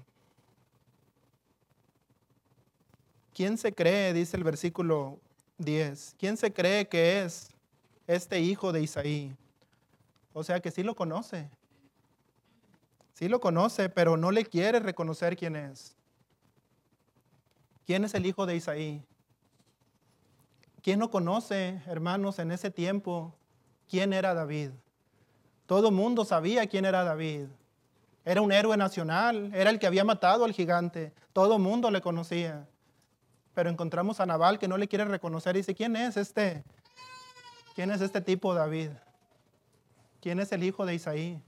¿Quién 3.31 3.59
se 3.59 3.71
cree, 3.71 4.11
dice 4.11 4.37
el 4.37 4.43
versículo 4.43 5.19
10, 5.59 6.15
quién 6.17 6.35
se 6.35 6.51
cree 6.51 6.87
que 6.87 7.21
es 7.21 7.51
este 8.07 8.39
hijo 8.39 8.71
de 8.71 8.81
Isaí? 8.81 9.35
O 10.33 10.43
sea 10.43 10.59
que 10.59 10.71
sí 10.71 10.81
lo 10.81 10.95
conoce, 10.95 11.47
Sí 13.13 13.27
lo 13.27 13.39
conoce, 13.39 13.87
pero 13.87 14.17
no 14.17 14.31
le 14.31 14.45
quiere 14.45 14.79
reconocer 14.79 15.37
quién 15.37 15.55
es. 15.55 15.95
¿Quién 17.85 18.03
es 18.03 18.15
el 18.15 18.25
hijo 18.25 18.47
de 18.47 18.55
Isaí? 18.55 19.03
¿Quién 20.81 20.97
no 20.97 21.11
conoce, 21.11 21.83
hermanos, 21.85 22.39
en 22.39 22.51
ese 22.51 22.71
tiempo 22.71 23.35
quién 23.89 24.13
era 24.13 24.33
David? 24.33 24.71
Todo 25.65 25.89
el 25.89 25.95
mundo 25.95 26.25
sabía 26.25 26.67
quién 26.67 26.85
era 26.85 27.03
David. 27.03 27.47
Era 28.25 28.41
un 28.41 28.51
héroe 28.51 28.77
nacional, 28.77 29.51
era 29.53 29.69
el 29.69 29.79
que 29.79 29.87
había 29.87 30.03
matado 30.03 30.45
al 30.45 30.53
gigante. 30.53 31.13
Todo 31.33 31.57
el 31.57 31.61
mundo 31.61 31.91
le 31.91 32.01
conocía. 32.01 32.67
Pero 33.53 33.69
encontramos 33.69 34.19
a 34.19 34.25
Nabal 34.25 34.59
que 34.59 34.67
no 34.67 34.77
le 34.77 34.87
quiere 34.87 35.05
reconocer 35.05 35.55
y 35.55 35.59
dice, 35.59 35.75
¿quién 35.75 35.95
es 35.95 36.17
este? 36.17 36.63
¿Quién 37.75 37.91
es 37.91 38.01
este 38.01 38.21
tipo 38.21 38.53
David? 38.53 38.89
¿Quién 40.21 40.39
es 40.39 40.51
el 40.51 40.63
hijo 40.63 40.85
de 40.85 40.95
Isaí? 40.95 41.41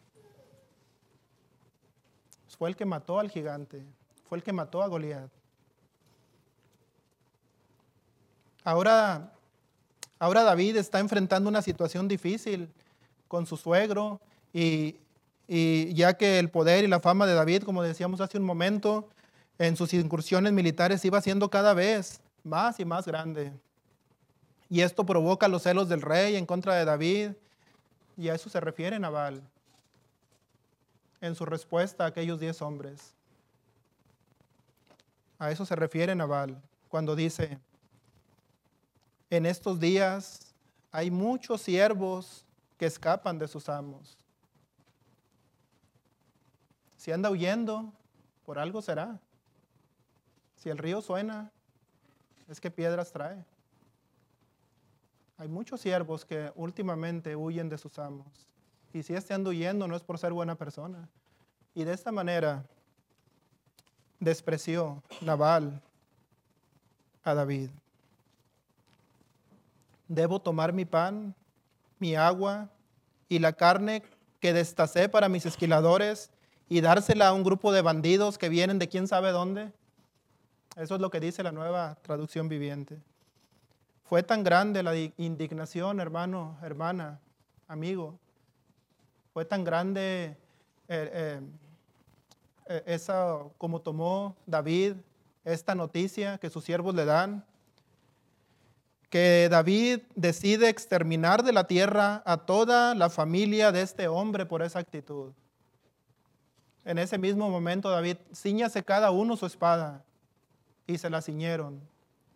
fue 2.56 2.70
el 2.70 2.76
que 2.76 2.86
mató 2.86 3.20
al 3.20 3.30
gigante, 3.30 3.86
fue 4.28 4.38
el 4.38 4.44
que 4.44 4.54
mató 4.54 4.82
a 4.82 4.88
Goliat. 4.88 5.30
Ahora, 8.64 9.32
ahora 10.20 10.44
David 10.44 10.78
está 10.78 11.00
enfrentando 11.00 11.50
una 11.50 11.62
situación 11.62 12.08
difícil 12.08 12.70
con 13.28 13.46
su 13.46 13.58
suegro 13.58 14.20
y, 14.54 14.98
ya 15.48 16.16
que 16.16 16.40
el 16.40 16.50
poder 16.50 16.84
y 16.84 16.88
la 16.88 17.00
fama 17.00 17.26
de 17.26 17.34
David, 17.34 17.64
como 17.64 17.84
decíamos 17.84 18.22
hace 18.22 18.38
un 18.38 18.46
momento, 18.46 19.10
en 19.58 19.78
sus 19.78 19.94
incursiones 19.94 20.54
militares 20.54 21.04
iba 21.06 21.22
siendo 21.22 21.50
cada 21.50 21.74
vez 21.74 22.22
más 22.44 22.80
y 22.80 22.86
más 22.86 23.06
grande. 23.06 23.52
Y 24.70 24.82
esto 24.82 25.06
provoca 25.06 25.48
los 25.48 25.64
celos 25.64 25.90
del 25.90 26.02
rey 26.02 26.36
en 26.36 26.46
contra 26.46 26.76
de 26.76 26.86
David, 26.86 27.32
y 28.18 28.30
a 28.30 28.36
eso 28.36 28.50
se 28.50 28.60
refiere 28.60 28.98
Nabal 29.00 29.42
en 31.22 31.36
su 31.36 31.46
respuesta 31.46 32.06
a 32.06 32.08
aquellos 32.08 32.40
diez 32.40 32.62
hombres. 32.62 33.14
A 35.40 35.52
eso 35.52 35.66
se 35.66 35.76
refiere 35.76 36.16
Naval 36.16 36.62
cuando 36.90 37.16
dice, 37.16 37.60
en 39.30 39.46
estos 39.46 39.80
días 39.80 40.54
hay 40.92 41.12
muchos 41.12 41.62
siervos 41.62 42.46
que 42.78 42.86
escapan 42.86 43.38
de 43.38 43.48
sus 43.48 43.70
amos. 43.70 44.18
Si 46.98 47.12
anda 47.12 47.30
huyendo, 47.30 47.94
por 48.46 48.60
algo 48.60 48.82
será. 48.82 49.20
Si 50.56 50.70
el 50.70 50.78
río 50.78 51.02
suena, 51.02 51.52
es 52.48 52.60
que 52.60 52.72
piedras 52.72 53.12
trae. 53.12 53.44
Hay 55.38 55.48
muchos 55.48 55.82
siervos 55.82 56.26
que 56.26 56.52
últimamente 56.56 57.36
huyen 57.36 57.70
de 57.70 57.78
sus 57.78 58.00
amos. 58.00 58.48
Y 58.94 59.04
si 59.04 59.14
este 59.14 59.34
anda 59.34 59.50
huyendo, 59.50 59.88
no 59.88 59.96
es 59.96 60.04
por 60.04 60.18
ser 60.18 60.32
buena 60.32 60.56
persona. 60.56 61.10
Y 61.74 61.84
de 61.84 61.94
esta 61.94 62.12
manera 62.12 62.66
despreció 64.20 65.04
Nabal 65.22 65.82
a 67.24 67.34
David. 67.34 67.70
Debo 70.08 70.40
tomar 70.40 70.74
mi 70.74 70.86
pan, 70.86 71.34
mi 72.00 72.16
agua 72.16 72.70
y 73.28 73.40
la 73.40 73.54
carne 73.54 74.04
que 74.40 74.54
destacé 74.54 75.10
para 75.10 75.30
mis 75.30 75.46
esquiladores 75.46 76.32
y 76.70 76.82
dársela 76.82 77.30
a 77.30 77.34
un 77.34 77.44
grupo 77.44 77.72
de 77.72 77.82
bandidos 77.82 78.38
que 78.38 78.50
vienen 78.50 78.80
de 78.80 78.88
quién 78.88 79.08
sabe 79.08 79.32
dónde. 79.32 79.72
Eso 80.76 80.96
es 80.96 81.02
lo 81.02 81.10
que 81.10 81.20
dice 81.20 81.44
la 81.44 81.52
nueva 81.52 81.98
traducción 82.02 82.50
viviente. 82.50 83.00
Fue 84.04 84.22
tan 84.22 84.44
grande 84.44 84.84
la 84.84 84.96
indignación, 84.96 86.00
hermano, 86.00 86.58
hermana, 86.62 87.20
amigo, 87.68 88.20
fue 89.34 89.44
tan 89.44 89.64
grande 89.64 90.38
eh, 90.88 91.42
eh, 92.68 92.84
esa, 92.86 93.40
como 93.58 93.82
tomó 93.82 94.36
David 94.46 94.94
esta 95.44 95.76
noticia 95.76 96.38
que 96.38 96.50
sus 96.50 96.64
siervos 96.64 96.96
le 96.96 97.04
dan, 97.04 97.44
que 99.10 99.48
David 99.50 100.02
decide 100.16 100.70
exterminar 100.70 101.44
de 101.44 101.54
la 101.54 101.68
tierra 101.68 102.24
a 102.26 102.38
toda 102.38 102.96
la 102.96 103.10
familia 103.10 103.72
de 103.72 103.82
este 103.82 104.08
hombre 104.08 104.46
por 104.46 104.62
esa 104.62 104.80
actitud. 104.80 105.34
En 106.84 106.98
ese 106.98 107.18
mismo 107.18 107.50
momento 107.50 107.90
David, 107.90 108.18
ciñase 108.34 108.84
cada 108.84 109.12
uno 109.12 109.38
su 109.38 109.46
espada 109.46 110.04
y 110.88 110.98
se 110.98 111.10
la 111.10 111.22
ciñeron. 111.22 111.82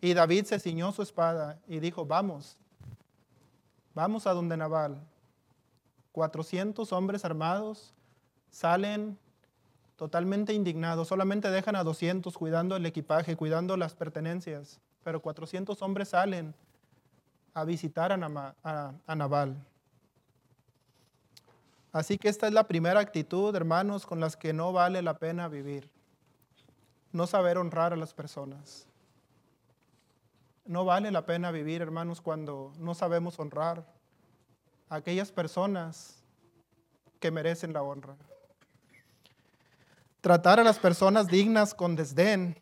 Y 0.00 0.14
David 0.14 0.46
se 0.46 0.58
ciñó 0.58 0.92
su 0.92 1.02
espada 1.02 1.60
y 1.68 1.78
dijo, 1.78 2.06
vamos, 2.06 2.56
vamos 3.94 4.26
a 4.26 4.32
donde 4.32 4.56
Nabal. 4.56 5.00
400 6.12 6.92
hombres 6.92 7.24
armados 7.24 7.94
salen 8.50 9.18
totalmente 9.96 10.54
indignados, 10.54 11.08
solamente 11.08 11.50
dejan 11.50 11.76
a 11.76 11.84
200 11.84 12.36
cuidando 12.36 12.74
el 12.74 12.86
equipaje, 12.86 13.36
cuidando 13.36 13.76
las 13.76 13.94
pertenencias, 13.94 14.80
pero 15.02 15.20
400 15.20 15.80
hombres 15.82 16.08
salen 16.08 16.54
a 17.54 17.64
visitar 17.64 18.12
a, 18.12 18.94
a 19.06 19.14
Nabal. 19.14 19.56
Así 21.92 22.18
que 22.18 22.28
esta 22.28 22.46
es 22.46 22.52
la 22.52 22.68
primera 22.68 23.00
actitud, 23.00 23.54
hermanos, 23.54 24.06
con 24.06 24.20
las 24.20 24.36
que 24.36 24.52
no 24.52 24.72
vale 24.72 25.02
la 25.02 25.18
pena 25.18 25.48
vivir. 25.48 25.90
No 27.12 27.26
saber 27.26 27.58
honrar 27.58 27.92
a 27.92 27.96
las 27.96 28.14
personas. 28.14 28.86
No 30.64 30.84
vale 30.84 31.10
la 31.10 31.26
pena 31.26 31.50
vivir, 31.50 31.82
hermanos, 31.82 32.20
cuando 32.20 32.72
no 32.78 32.94
sabemos 32.94 33.40
honrar 33.40 33.84
aquellas 34.88 35.32
personas 35.32 36.22
que 37.18 37.32
merecen 37.32 37.72
la 37.72 37.82
honra. 37.82 38.14
Tratar 40.20 40.60
a 40.60 40.64
las 40.64 40.78
personas 40.78 41.26
dignas 41.26 41.74
con 41.74 41.96
desdén. 41.96 42.56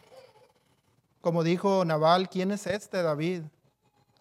Como 1.21 1.43
dijo 1.43 1.85
Naval, 1.85 2.29
¿quién 2.29 2.51
es 2.51 2.67
este 2.67 3.03
David? 3.03 3.43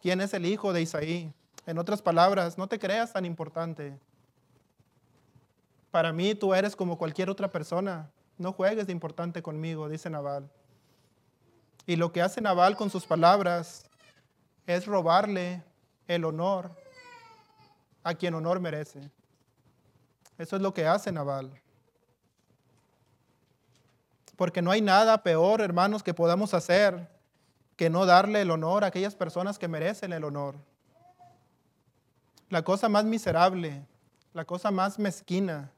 ¿Quién 0.01 0.21
es 0.21 0.33
el 0.33 0.45
hijo 0.45 0.73
de 0.73 0.81
Isaí? 0.81 1.33
En 1.65 1.77
otras 1.77 2.01
palabras, 2.01 2.57
no 2.57 2.67
te 2.67 2.79
creas 2.79 3.13
tan 3.13 3.25
importante. 3.25 3.99
Para 5.91 6.11
mí 6.11 6.33
tú 6.33 6.53
eres 6.53 6.75
como 6.75 6.97
cualquier 6.97 7.29
otra 7.29 7.49
persona. 7.49 8.09
No 8.37 8.53
juegues 8.53 8.87
de 8.87 8.93
importante 8.93 9.41
conmigo, 9.41 9.89
dice 9.89 10.09
Naval. 10.09 10.49
Y 11.85 11.95
lo 11.95 12.11
que 12.11 12.21
hace 12.21 12.41
Naval 12.41 12.75
con 12.75 12.89
sus 12.89 13.05
palabras 13.05 13.85
es 14.65 14.85
robarle 14.85 15.63
el 16.07 16.25
honor 16.25 16.71
a 18.03 18.13
quien 18.13 18.33
honor 18.33 18.59
merece. 18.59 19.11
Eso 20.37 20.55
es 20.55 20.61
lo 20.61 20.73
que 20.73 20.85
hace 20.85 21.11
Naval. 21.11 21.51
Porque 24.37 24.61
no 24.61 24.71
hay 24.71 24.81
nada 24.81 25.23
peor, 25.23 25.59
hermanos, 25.59 26.03
que 26.03 26.13
podamos 26.13 26.53
hacer 26.53 27.09
que 27.75 27.89
no 27.89 28.05
darle 28.05 28.41
el 28.41 28.51
honor 28.51 28.83
a 28.83 28.87
aquellas 28.87 29.15
personas 29.15 29.59
que 29.59 29.67
merecen 29.67 30.13
el 30.13 30.23
honor. 30.23 30.55
La 32.49 32.63
cosa 32.63 32.87
más 32.87 33.03
miserable, 33.03 33.85
la 34.33 34.45
cosa 34.45 34.71
más 34.71 34.97
mezquina 34.97 35.71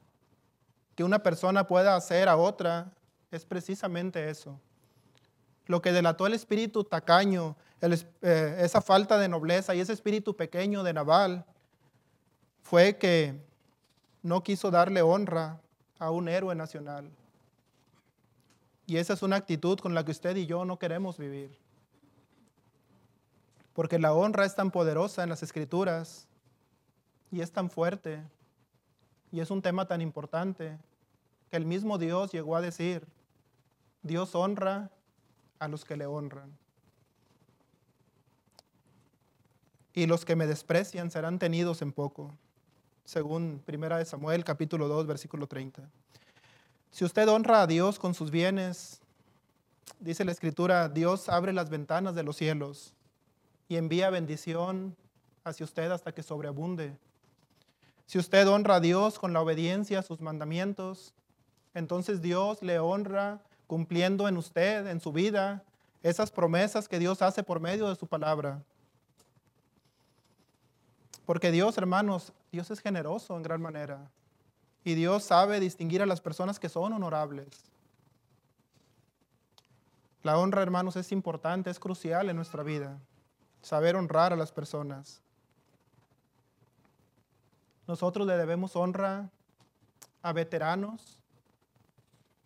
que 0.94 1.04
una 1.04 1.22
persona 1.22 1.66
pueda 1.66 1.96
hacer 1.96 2.28
a 2.28 2.36
otra 2.36 2.92
es 3.30 3.44
precisamente 3.44 4.30
eso. 4.30 4.60
Lo 5.66 5.80
que 5.80 5.92
delató 5.92 6.26
el 6.26 6.34
espíritu 6.34 6.84
tacaño, 6.84 7.56
eh, 7.80 8.56
esa 8.60 8.80
falta 8.80 9.18
de 9.18 9.28
nobleza 9.28 9.74
y 9.74 9.80
ese 9.80 9.92
espíritu 9.92 10.36
pequeño 10.36 10.82
de 10.82 10.92
Naval, 10.92 11.44
fue 12.62 12.98
que 12.98 13.34
no 14.22 14.42
quiso 14.42 14.70
darle 14.70 15.02
honra 15.02 15.60
a 15.98 16.10
un 16.10 16.28
héroe 16.28 16.54
nacional. 16.54 17.10
Y 18.90 18.96
esa 18.96 19.12
es 19.12 19.22
una 19.22 19.36
actitud 19.36 19.78
con 19.78 19.94
la 19.94 20.04
que 20.04 20.10
usted 20.10 20.34
y 20.34 20.46
yo 20.46 20.64
no 20.64 20.76
queremos 20.76 21.16
vivir. 21.16 21.56
Porque 23.72 24.00
la 24.00 24.12
honra 24.12 24.44
es 24.44 24.56
tan 24.56 24.72
poderosa 24.72 25.22
en 25.22 25.28
las 25.28 25.44
escrituras 25.44 26.26
y 27.30 27.40
es 27.40 27.52
tan 27.52 27.70
fuerte 27.70 28.20
y 29.30 29.38
es 29.38 29.52
un 29.52 29.62
tema 29.62 29.86
tan 29.86 30.00
importante 30.00 30.76
que 31.52 31.56
el 31.56 31.66
mismo 31.66 31.98
Dios 31.98 32.32
llegó 32.32 32.56
a 32.56 32.60
decir, 32.60 33.06
Dios 34.02 34.34
honra 34.34 34.90
a 35.60 35.68
los 35.68 35.84
que 35.84 35.96
le 35.96 36.06
honran. 36.06 36.50
Y 39.92 40.06
los 40.06 40.24
que 40.24 40.34
me 40.34 40.48
desprecian 40.48 41.12
serán 41.12 41.38
tenidos 41.38 41.80
en 41.80 41.92
poco, 41.92 42.36
según 43.04 43.62
1 43.72 44.04
Samuel 44.04 44.42
capítulo 44.42 44.88
2 44.88 45.06
versículo 45.06 45.46
30. 45.46 45.88
Si 46.90 47.04
usted 47.04 47.28
honra 47.28 47.62
a 47.62 47.66
Dios 47.66 47.98
con 47.98 48.14
sus 48.14 48.30
bienes, 48.30 49.00
dice 50.00 50.24
la 50.24 50.32
escritura, 50.32 50.88
Dios 50.88 51.28
abre 51.28 51.52
las 51.52 51.70
ventanas 51.70 52.14
de 52.14 52.22
los 52.22 52.36
cielos 52.36 52.92
y 53.68 53.76
envía 53.76 54.10
bendición 54.10 54.96
hacia 55.44 55.64
usted 55.64 55.90
hasta 55.90 56.12
que 56.12 56.22
sobreabunde. 56.22 56.96
Si 58.06 58.18
usted 58.18 58.48
honra 58.48 58.76
a 58.76 58.80
Dios 58.80 59.18
con 59.18 59.32
la 59.32 59.40
obediencia 59.40 60.00
a 60.00 60.02
sus 60.02 60.20
mandamientos, 60.20 61.14
entonces 61.74 62.20
Dios 62.20 62.60
le 62.62 62.80
honra 62.80 63.40
cumpliendo 63.68 64.26
en 64.26 64.36
usted, 64.36 64.88
en 64.88 65.00
su 65.00 65.12
vida, 65.12 65.62
esas 66.02 66.30
promesas 66.32 66.88
que 66.88 66.98
Dios 66.98 67.22
hace 67.22 67.44
por 67.44 67.60
medio 67.60 67.88
de 67.88 67.94
su 67.94 68.08
palabra. 68.08 68.62
Porque 71.24 71.52
Dios, 71.52 71.78
hermanos, 71.78 72.32
Dios 72.50 72.68
es 72.72 72.80
generoso 72.80 73.36
en 73.36 73.44
gran 73.44 73.62
manera. 73.62 74.10
Y 74.84 74.94
Dios 74.94 75.24
sabe 75.24 75.60
distinguir 75.60 76.02
a 76.02 76.06
las 76.06 76.20
personas 76.20 76.58
que 76.58 76.68
son 76.68 76.92
honorables. 76.92 77.64
La 80.22 80.38
honra, 80.38 80.62
hermanos, 80.62 80.96
es 80.96 81.12
importante, 81.12 81.70
es 81.70 81.78
crucial 81.78 82.28
en 82.28 82.36
nuestra 82.36 82.62
vida. 82.62 82.98
Saber 83.62 83.96
honrar 83.96 84.32
a 84.32 84.36
las 84.36 84.52
personas. 84.52 85.22
Nosotros 87.86 88.26
le 88.26 88.36
debemos 88.36 88.76
honra 88.76 89.30
a 90.22 90.32
veteranos, 90.32 91.18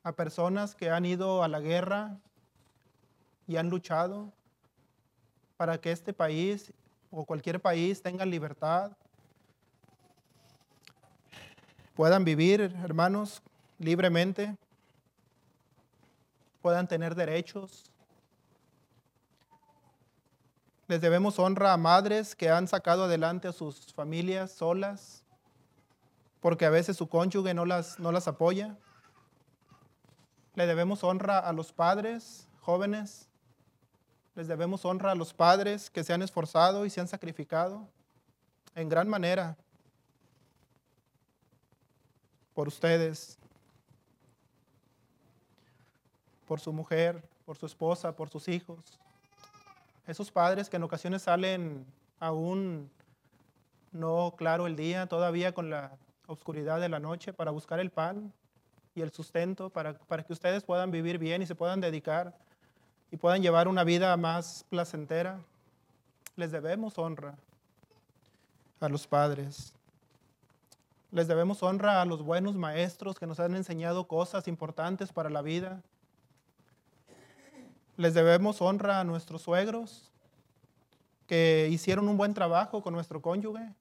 a 0.03 0.13
personas 0.13 0.75
que 0.75 0.91
han 0.91 1.05
ido 1.05 1.43
a 1.43 1.49
la 1.49 1.61
guerra 1.61 2.17
y 3.47 3.57
han 3.57 3.69
luchado 3.69 4.33
para 5.57 5.81
que 5.81 5.93
este 5.93 6.13
país 6.13 6.73
o 7.11 7.25
cualquier 7.25 7.61
país 7.61 8.03
tenga 8.03 8.25
libertad, 8.25 8.93
puedan 11.95 12.25
vivir, 12.25 12.61
hermanos, 12.83 13.43
libremente, 13.79 14.57
puedan 16.61 16.89
tener 16.89 17.15
derechos. 17.15 17.91
Les 20.87 21.01
debemos 21.01 21.39
honra 21.39 21.73
a 21.73 21.77
madres 21.77 22.35
que 22.35 22.51
han 22.51 22.69
sacado 22.69 23.05
adelante 23.05 23.49
a 23.49 23.53
sus 23.53 23.93
familias 23.95 24.53
solas 24.53 25.23
porque 26.41 26.67
a 26.67 26.71
veces 26.71 26.99
su 26.99 27.09
cónyuge 27.09 27.55
no 27.55 27.65
las, 27.65 27.99
no 27.99 28.13
las 28.13 28.29
apoya. 28.29 28.77
Le 30.55 30.67
debemos 30.67 31.03
honra 31.03 31.39
a 31.39 31.55
los 31.55 31.73
padres 31.73 32.47
jóvenes. 32.61 33.29
Les 34.35 34.47
debemos 34.47 34.85
honra 34.85 35.13
a 35.13 35.15
los 35.15 35.33
padres 35.33 35.89
que 35.89 36.05
se 36.05 36.13
han 36.13 36.21
esforzado 36.21 36.85
y 36.85 36.91
se 36.91 37.01
han 37.01 37.09
sacrificado 37.09 37.89
en 38.75 38.91
gran 38.91 39.09
manera 39.09 39.57
por 42.55 42.69
ustedes, 42.69 43.37
por 46.47 46.61
su 46.61 46.73
mujer, 46.73 47.23
por 47.45 47.57
su 47.57 47.67
esposa, 47.67 48.15
por 48.15 48.31
sus 48.31 48.49
hijos. 48.49 48.79
Esos 50.07 50.31
padres 50.31 50.69
que 50.69 50.77
en 50.77 50.83
ocasiones 50.83 51.23
salen 51.23 51.85
aún 52.21 52.91
no 53.93 54.35
claro 54.37 54.67
el 54.67 54.77
día, 54.77 55.07
todavía 55.07 55.53
con 55.53 55.71
la 55.71 55.93
oscuridad 56.27 56.81
de 56.81 56.89
la 56.89 57.01
noche 57.01 57.33
para 57.33 57.51
buscar 57.51 57.81
el 57.81 57.91
pan 57.91 58.33
y 58.95 59.01
el 59.01 59.11
sustento 59.11 59.71
para, 59.71 59.95
para 59.95 60.23
que 60.23 60.33
ustedes 60.33 60.63
puedan 60.63 60.91
vivir 60.91 61.19
bien 61.19 61.43
y 61.43 61.47
se 61.47 61.55
puedan 61.55 61.81
dedicar 61.81 62.35
y 63.11 63.17
puedan 63.17 63.43
llevar 63.43 63.69
una 63.69 63.85
vida 63.85 64.17
más 64.17 64.65
placentera. 64.69 65.41
Les 66.37 66.51
debemos 66.51 66.99
honra 66.99 67.37
a 68.81 68.89
los 68.89 69.07
padres. 69.07 69.74
Les 71.15 71.29
debemos 71.29 71.63
honra 71.63 72.03
a 72.03 72.05
los 72.05 72.25
buenos 72.25 72.57
maestros 72.57 73.21
que 73.21 73.29
nos 73.29 73.39
han 73.39 73.55
enseñado 73.55 74.09
cosas 74.09 74.49
importantes 74.49 75.13
para 75.13 75.31
la 75.31 75.43
vida. 75.43 75.81
Les 77.97 78.15
debemos 78.15 78.61
honra 78.61 78.99
a 78.99 79.05
nuestros 79.05 79.43
suegros 79.43 80.11
que 81.29 81.69
hicieron 81.71 82.09
un 82.09 82.17
buen 82.17 82.35
trabajo 82.35 82.83
con 82.83 82.95
nuestro 82.95 83.23
cónyuge 83.23 83.73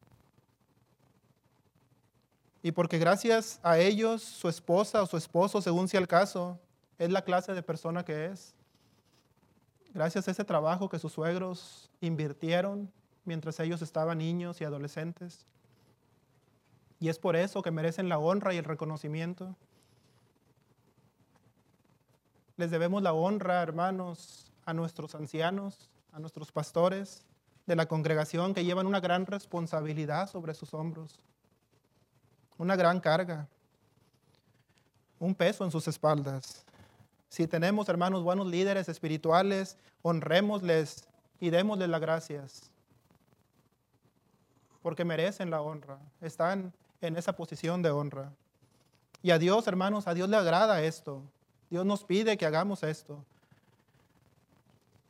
y 2.62 2.72
porque 2.72 3.00
gracias 3.00 3.60
a 3.64 3.80
ellos, 3.80 4.22
su 4.22 4.48
esposa 4.48 5.02
o 5.02 5.08
su 5.08 5.18
esposo, 5.18 5.60
según 5.60 5.88
sea 5.88 6.02
el 6.02 6.08
caso, 6.08 6.60
es 7.00 7.10
la 7.10 7.24
clase 7.24 7.54
de 7.54 7.64
persona 7.64 8.06
que 8.06 8.28
es. 8.28 8.54
Gracias 9.92 10.28
a 10.28 10.32
ese 10.32 10.46
trabajo 10.46 10.88
que 10.88 11.00
sus 11.00 11.14
suegros 11.14 11.90
invirtieron 12.00 12.92
mientras 13.26 13.60
ellos 13.60 13.82
estaban 13.82 14.20
niños 14.20 14.62
y 14.62 14.66
adolescentes. 14.66 15.48
Y 17.04 17.10
es 17.10 17.20
por 17.20 17.36
eso 17.36 17.62
que 17.62 17.70
merecen 17.70 18.08
la 18.08 18.18
honra 18.18 18.54
y 18.54 18.58
el 18.58 18.64
reconocimiento. 18.64 19.58
Les 22.56 22.72
debemos 22.72 23.04
la 23.04 23.12
honra, 23.12 23.62
hermanos, 23.62 24.54
a 24.64 24.74
nuestros 24.74 25.14
ancianos, 25.14 25.90
a 26.14 26.20
nuestros 26.20 26.54
pastores 26.54 27.26
de 27.66 27.76
la 27.76 27.88
congregación 27.88 28.54
que 28.54 28.64
llevan 28.64 28.88
una 28.88 29.02
gran 29.02 29.26
responsabilidad 29.26 30.30
sobre 30.30 30.54
sus 30.54 30.74
hombros 30.74 31.20
una 32.58 32.78
gran 32.78 33.02
carga, 33.02 33.50
un 35.20 35.36
peso 35.36 35.66
en 35.66 35.72
sus 35.72 35.86
espaldas. 35.90 36.64
Si 37.28 37.48
tenemos, 37.48 37.90
hermanos, 37.90 38.24
buenos 38.24 38.48
líderes 38.48 38.88
espirituales, 38.88 39.76
honrémosles 40.04 41.06
y 41.42 41.50
démosles 41.50 41.90
las 41.90 42.00
gracias, 42.00 42.72
porque 44.82 45.04
merecen 45.04 45.50
la 45.50 45.60
honra, 45.60 46.00
están 46.22 46.72
en 47.08 47.18
esa 47.18 47.36
posición 47.36 47.82
de 47.82 47.92
honra. 47.92 48.32
Y 49.22 49.32
a 49.32 49.40
Dios, 49.40 49.68
hermanos, 49.68 50.08
a 50.08 50.14
Dios 50.14 50.30
le 50.30 50.38
agrada 50.38 50.82
esto. 50.84 51.22
Dios 51.70 51.86
nos 51.86 52.04
pide 52.04 52.38
que 52.38 52.46
hagamos 52.46 52.84
esto. 52.84 53.24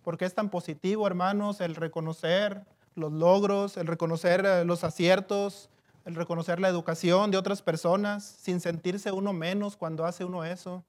Porque 0.03 0.25
es 0.25 0.33
tan 0.33 0.49
positivo, 0.49 1.07
hermanos, 1.07 1.61
el 1.61 1.75
reconocer 1.75 2.65
los 2.95 3.11
logros, 3.11 3.77
el 3.77 3.87
reconocer 3.87 4.45
eh, 4.45 4.65
los 4.65 4.83
aciertos, 4.83 5.69
el 6.05 6.15
reconocer 6.15 6.59
la 6.59 6.67
educación 6.67 7.31
de 7.31 7.37
otras 7.37 7.61
personas 7.61 8.23
sin 8.23 8.59
sentirse 8.59 9.11
uno 9.11 9.33
menos 9.33 9.77
cuando 9.77 10.05
hace 10.05 10.25
uno 10.25 10.43
eso. 10.43 10.83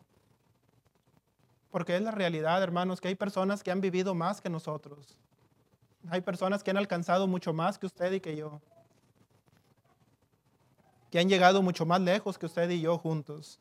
Porque 1.70 1.96
es 1.96 2.02
la 2.02 2.10
realidad, 2.10 2.62
hermanos, 2.62 3.00
que 3.00 3.08
hay 3.08 3.14
personas 3.14 3.62
que 3.62 3.70
han 3.70 3.80
vivido 3.80 4.14
más 4.14 4.40
que 4.40 4.50
nosotros. 4.50 5.16
Hay 6.10 6.20
personas 6.20 6.62
que 6.62 6.70
han 6.70 6.76
alcanzado 6.76 7.26
mucho 7.26 7.52
más 7.52 7.78
que 7.78 7.86
usted 7.86 8.12
y 8.12 8.20
que 8.20 8.36
yo. 8.36 8.60
Que 11.14 11.20
han 11.20 11.28
llegado 11.28 11.62
mucho 11.62 11.86
más 11.86 12.00
lejos 12.00 12.38
que 12.38 12.46
usted 12.46 12.68
y 12.70 12.80
yo 12.80 12.98
juntos. 12.98 13.60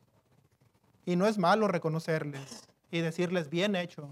Y 1.06 1.16
no 1.16 1.28
es 1.28 1.38
malo 1.38 1.68
reconocerles 1.68 2.68
y 2.90 3.02
decirles, 3.02 3.48
bien 3.48 3.76
hecho, 3.76 4.10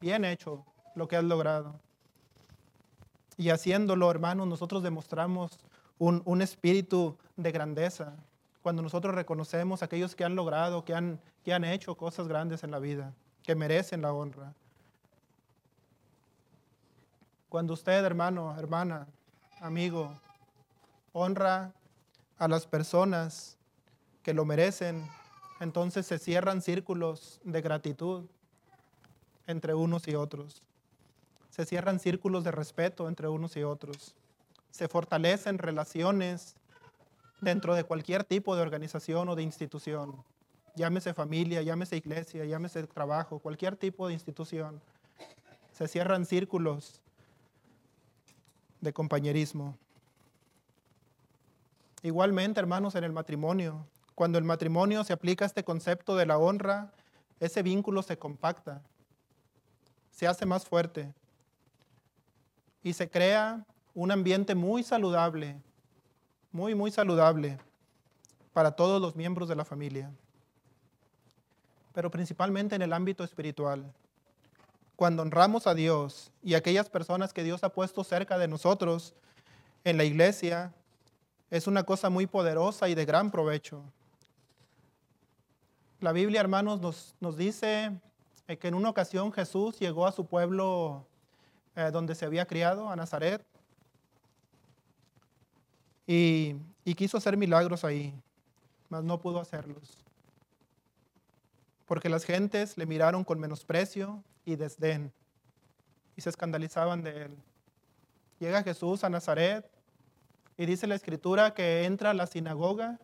bien 0.00 0.24
hecho 0.24 0.64
lo 0.94 1.08
que 1.08 1.16
has 1.16 1.24
logrado. 1.24 1.78
Y 3.36 3.50
haciéndolo, 3.50 4.10
hermanos, 4.10 4.46
nosotros 4.46 4.82
demostramos 4.82 5.58
un, 5.98 6.40
espíritu 6.40 7.18
de 7.36 7.52
grandeza, 7.52 8.16
cuando 8.62 8.80
nosotros 8.80 9.14
reconocemos 9.14 9.82
a 9.82 9.84
aquellos 9.84 10.16
que 10.16 10.24
han 10.24 10.34
logrado, 10.34 10.86
que 10.86 10.94
han, 10.94 11.20
que 11.44 11.52
han 11.52 11.64
hecho 11.64 11.96
cosas 11.96 12.28
grandes 12.28 12.64
en 12.64 12.70
la 12.70 12.78
vida, 12.78 13.12
que 13.42 13.54
merecen 13.54 14.00
la 14.00 14.14
honra. 14.14 14.54
Cuando 17.50 17.74
usted, 17.74 18.02
hermano, 18.02 18.58
hermana, 18.58 19.06
amigo, 19.60 20.18
honra 21.12 21.74
a 22.38 22.48
las 22.48 22.66
personas 22.66 23.56
que 24.22 24.34
lo 24.34 24.44
merecen, 24.44 25.08
entonces 25.60 26.06
se 26.06 26.18
cierran 26.18 26.62
círculos 26.62 27.40
de 27.44 27.60
gratitud 27.60 28.24
entre 29.46 29.74
unos 29.74 30.06
y 30.06 30.14
otros. 30.14 30.62
Se 31.50 31.64
cierran 31.64 31.98
círculos 31.98 32.44
de 32.44 32.52
respeto 32.52 33.08
entre 33.08 33.28
unos 33.28 33.56
y 33.56 33.64
otros. 33.64 34.14
Se 34.70 34.86
fortalecen 34.86 35.58
relaciones 35.58 36.54
dentro 37.40 37.74
de 37.74 37.84
cualquier 37.84 38.22
tipo 38.22 38.54
de 38.54 38.62
organización 38.62 39.28
o 39.28 39.34
de 39.34 39.42
institución. 39.42 40.22
Llámese 40.76 41.14
familia, 41.14 41.62
llámese 41.62 41.96
iglesia, 41.96 42.44
llámese 42.44 42.86
trabajo, 42.86 43.40
cualquier 43.40 43.74
tipo 43.76 44.06
de 44.06 44.14
institución. 44.14 44.80
Se 45.72 45.88
cierran 45.88 46.24
círculos 46.24 47.00
de 48.80 48.92
compañerismo. 48.92 49.76
Igualmente, 52.02 52.60
hermanos, 52.60 52.94
en 52.94 53.04
el 53.04 53.12
matrimonio, 53.12 53.86
cuando 54.14 54.38
el 54.38 54.44
matrimonio 54.44 55.04
se 55.04 55.12
aplica 55.12 55.44
este 55.44 55.64
concepto 55.64 56.16
de 56.16 56.26
la 56.26 56.38
honra, 56.38 56.92
ese 57.40 57.62
vínculo 57.62 58.02
se 58.02 58.18
compacta, 58.18 58.82
se 60.10 60.26
hace 60.26 60.46
más 60.46 60.64
fuerte 60.64 61.12
y 62.82 62.92
se 62.92 63.08
crea 63.08 63.64
un 63.94 64.10
ambiente 64.10 64.54
muy 64.54 64.82
saludable, 64.82 65.60
muy, 66.52 66.74
muy 66.74 66.90
saludable 66.90 67.58
para 68.52 68.72
todos 68.72 69.00
los 69.00 69.14
miembros 69.14 69.48
de 69.48 69.56
la 69.56 69.64
familia, 69.64 70.10
pero 71.92 72.10
principalmente 72.10 72.76
en 72.76 72.82
el 72.82 72.92
ámbito 72.92 73.24
espiritual. 73.24 73.92
Cuando 74.96 75.22
honramos 75.22 75.66
a 75.66 75.74
Dios 75.74 76.32
y 76.42 76.54
aquellas 76.54 76.88
personas 76.88 77.32
que 77.32 77.44
Dios 77.44 77.62
ha 77.62 77.72
puesto 77.72 78.02
cerca 78.02 78.38
de 78.38 78.48
nosotros 78.48 79.14
en 79.84 79.96
la 79.96 80.04
iglesia, 80.04 80.72
es 81.50 81.66
una 81.66 81.84
cosa 81.84 82.10
muy 82.10 82.26
poderosa 82.26 82.88
y 82.88 82.94
de 82.94 83.04
gran 83.04 83.30
provecho. 83.30 83.82
La 86.00 86.12
Biblia, 86.12 86.40
hermanos, 86.40 86.80
nos, 86.80 87.14
nos 87.20 87.36
dice 87.36 87.90
eh, 88.46 88.56
que 88.56 88.68
en 88.68 88.74
una 88.74 88.90
ocasión 88.90 89.32
Jesús 89.32 89.78
llegó 89.78 90.06
a 90.06 90.12
su 90.12 90.26
pueblo 90.26 91.06
eh, 91.74 91.90
donde 91.92 92.14
se 92.14 92.24
había 92.24 92.46
criado, 92.46 92.88
a 92.90 92.96
Nazaret, 92.96 93.44
y, 96.06 96.56
y 96.84 96.94
quiso 96.94 97.18
hacer 97.18 97.36
milagros 97.36 97.84
ahí, 97.84 98.14
mas 98.88 99.02
no 99.02 99.18
pudo 99.18 99.40
hacerlos. 99.40 99.98
Porque 101.86 102.08
las 102.08 102.24
gentes 102.24 102.76
le 102.76 102.86
miraron 102.86 103.24
con 103.24 103.40
menosprecio 103.40 104.22
y 104.44 104.56
desdén 104.56 105.12
y 106.16 106.20
se 106.20 106.30
escandalizaban 106.30 107.02
de 107.02 107.24
él. 107.24 107.36
Llega 108.38 108.62
Jesús 108.62 109.04
a 109.04 109.10
Nazaret 109.10 109.68
y 110.58 110.66
dice 110.66 110.88
la 110.88 110.96
escritura 110.96 111.54
que 111.54 111.84
entra 111.84 112.10
a 112.10 112.14
la 112.14 112.26
sinagoga 112.26 112.98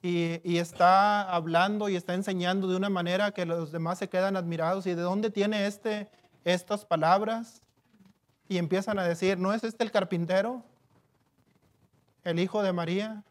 y, 0.00 0.56
está 0.56 1.22
hablando 1.30 1.88
y 1.90 1.96
está 1.96 2.14
enseñando 2.14 2.68
de 2.68 2.76
una 2.76 2.88
manera 2.88 3.32
que 3.32 3.44
los 3.44 3.70
demás 3.70 3.98
se 3.98 4.08
quedan 4.08 4.36
admirados. 4.36 4.86
¿Y 4.86 4.94
de 4.94 5.02
dónde 5.02 5.30
tiene 5.30 5.66
este 5.66 6.08
estas 6.44 6.86
palabras? 6.86 7.60
Y 8.48 8.56
empiezan 8.56 8.98
a 8.98 9.04
decir, 9.04 9.38
¿no 9.38 9.52
es 9.52 9.62
este 9.62 9.84
el 9.84 9.90
carpintero? 9.90 10.62
¿El 12.24 12.38
hijo 12.38 12.62
de 12.62 12.72
María? 12.72 13.24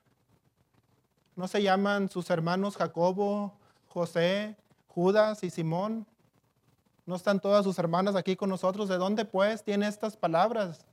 ¿No 1.35 1.47
se 1.47 1.63
llaman 1.63 2.09
sus 2.09 2.29
hermanos 2.29 2.77
Jacobo, 2.77 3.53
José, 3.87 4.57
Judas 4.87 5.43
y 5.43 5.49
Simón? 5.49 6.05
¿No 7.05 7.15
están 7.15 7.39
todas 7.39 7.63
sus 7.63 7.79
hermanas 7.79 8.15
aquí 8.15 8.35
con 8.35 8.49
nosotros? 8.49 8.89
¿De 8.89 8.97
dónde 8.97 9.25
pues 9.25 9.63
tiene 9.63 9.87
estas 9.87 10.17
palabras? 10.17 10.86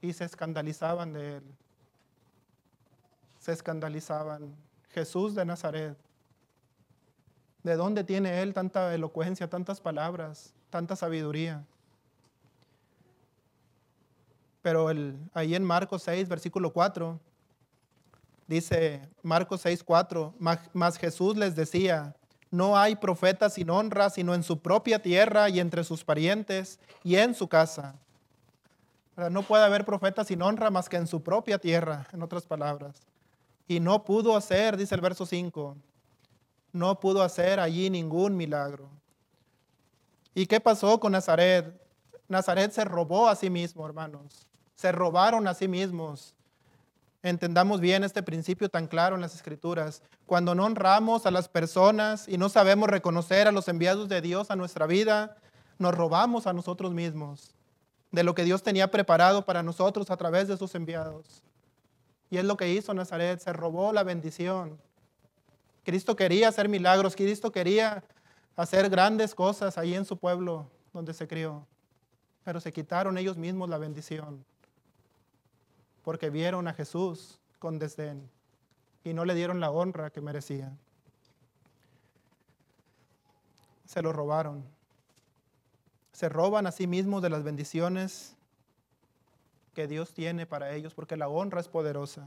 Y 0.00 0.12
se 0.12 0.24
escandalizaban 0.24 1.12
de 1.12 1.36
él. 1.36 1.42
Se 3.38 3.52
escandalizaban. 3.52 4.54
Jesús 4.90 5.34
de 5.34 5.44
Nazaret. 5.44 5.96
¿De 7.62 7.76
dónde 7.76 8.04
tiene 8.04 8.42
él 8.42 8.54
tanta 8.54 8.94
elocuencia, 8.94 9.48
tantas 9.48 9.80
palabras, 9.80 10.54
tanta 10.70 10.96
sabiduría? 10.96 11.64
Pero 14.62 14.90
el, 14.90 15.18
ahí 15.34 15.54
en 15.54 15.64
Marcos 15.64 16.02
6, 16.04 16.28
versículo 16.28 16.72
4, 16.72 17.18
dice 18.46 19.08
Marcos 19.22 19.60
6, 19.62 19.82
4, 19.84 20.34
mas 20.72 20.98
Jesús 20.98 21.36
les 21.36 21.54
decía, 21.54 22.14
no 22.50 22.78
hay 22.78 22.96
profeta 22.96 23.50
sin 23.50 23.70
honra, 23.70 24.10
sino 24.10 24.34
en 24.34 24.42
su 24.42 24.60
propia 24.60 25.02
tierra 25.02 25.48
y 25.48 25.60
entre 25.60 25.84
sus 25.84 26.04
parientes 26.04 26.78
y 27.04 27.16
en 27.16 27.34
su 27.34 27.48
casa. 27.48 27.96
No 29.30 29.42
puede 29.42 29.64
haber 29.64 29.84
profeta 29.84 30.22
sin 30.22 30.42
honra 30.42 30.70
más 30.70 30.88
que 30.88 30.96
en 30.96 31.08
su 31.08 31.24
propia 31.24 31.58
tierra, 31.58 32.06
en 32.12 32.22
otras 32.22 32.46
palabras. 32.46 33.02
Y 33.66 33.80
no 33.80 34.04
pudo 34.04 34.36
hacer, 34.36 34.76
dice 34.76 34.94
el 34.94 35.00
verso 35.00 35.26
5, 35.26 35.76
no 36.72 37.00
pudo 37.00 37.22
hacer 37.22 37.58
allí 37.58 37.90
ningún 37.90 38.36
milagro. 38.36 38.88
¿Y 40.34 40.46
qué 40.46 40.60
pasó 40.60 41.00
con 41.00 41.12
Nazaret? 41.12 41.74
Nazaret 42.28 42.70
se 42.70 42.84
robó 42.84 43.28
a 43.28 43.34
sí 43.34 43.50
mismo, 43.50 43.84
hermanos. 43.84 44.46
Se 44.76 44.92
robaron 44.92 45.48
a 45.48 45.54
sí 45.54 45.66
mismos. 45.66 46.36
Entendamos 47.20 47.80
bien 47.80 48.04
este 48.04 48.22
principio 48.22 48.68
tan 48.68 48.86
claro 48.86 49.16
en 49.16 49.20
las 49.20 49.34
escrituras. 49.34 50.00
Cuando 50.26 50.54
no 50.54 50.64
honramos 50.64 51.26
a 51.26 51.32
las 51.32 51.48
personas 51.48 52.28
y 52.28 52.38
no 52.38 52.48
sabemos 52.48 52.88
reconocer 52.88 53.48
a 53.48 53.52
los 53.52 53.66
enviados 53.66 54.08
de 54.08 54.20
Dios 54.20 54.52
a 54.52 54.56
nuestra 54.56 54.86
vida, 54.86 55.36
nos 55.78 55.92
robamos 55.92 56.46
a 56.46 56.52
nosotros 56.52 56.92
mismos 56.94 57.57
de 58.10 58.22
lo 58.22 58.34
que 58.34 58.44
Dios 58.44 58.62
tenía 58.62 58.90
preparado 58.90 59.44
para 59.44 59.62
nosotros 59.62 60.10
a 60.10 60.16
través 60.16 60.48
de 60.48 60.56
sus 60.56 60.74
enviados. 60.74 61.42
Y 62.30 62.38
es 62.38 62.44
lo 62.44 62.56
que 62.56 62.72
hizo 62.72 62.94
Nazaret, 62.94 63.40
se 63.40 63.52
robó 63.52 63.92
la 63.92 64.02
bendición. 64.02 64.78
Cristo 65.84 66.16
quería 66.16 66.48
hacer 66.48 66.68
milagros, 66.68 67.16
Cristo 67.16 67.52
quería 67.52 68.04
hacer 68.56 68.90
grandes 68.90 69.34
cosas 69.34 69.78
ahí 69.78 69.94
en 69.94 70.04
su 70.04 70.16
pueblo 70.16 70.70
donde 70.92 71.14
se 71.14 71.28
crió, 71.28 71.66
pero 72.44 72.60
se 72.60 72.72
quitaron 72.72 73.16
ellos 73.16 73.36
mismos 73.36 73.68
la 73.68 73.78
bendición 73.78 74.44
porque 76.08 76.30
vieron 76.30 76.66
a 76.68 76.72
Jesús 76.72 77.38
con 77.58 77.78
desdén 77.78 78.30
y 79.04 79.12
no 79.12 79.26
le 79.26 79.34
dieron 79.34 79.60
la 79.60 79.70
honra 79.70 80.08
que 80.08 80.22
merecía. 80.22 80.74
Se 83.84 84.00
lo 84.00 84.10
robaron 84.14 84.64
se 86.18 86.28
roban 86.28 86.66
a 86.66 86.72
sí 86.72 86.88
mismos 86.88 87.22
de 87.22 87.30
las 87.30 87.44
bendiciones 87.44 88.36
que 89.72 89.86
Dios 89.86 90.12
tiene 90.12 90.46
para 90.46 90.74
ellos, 90.74 90.92
porque 90.92 91.16
la 91.16 91.28
honra 91.28 91.60
es 91.60 91.68
poderosa. 91.68 92.26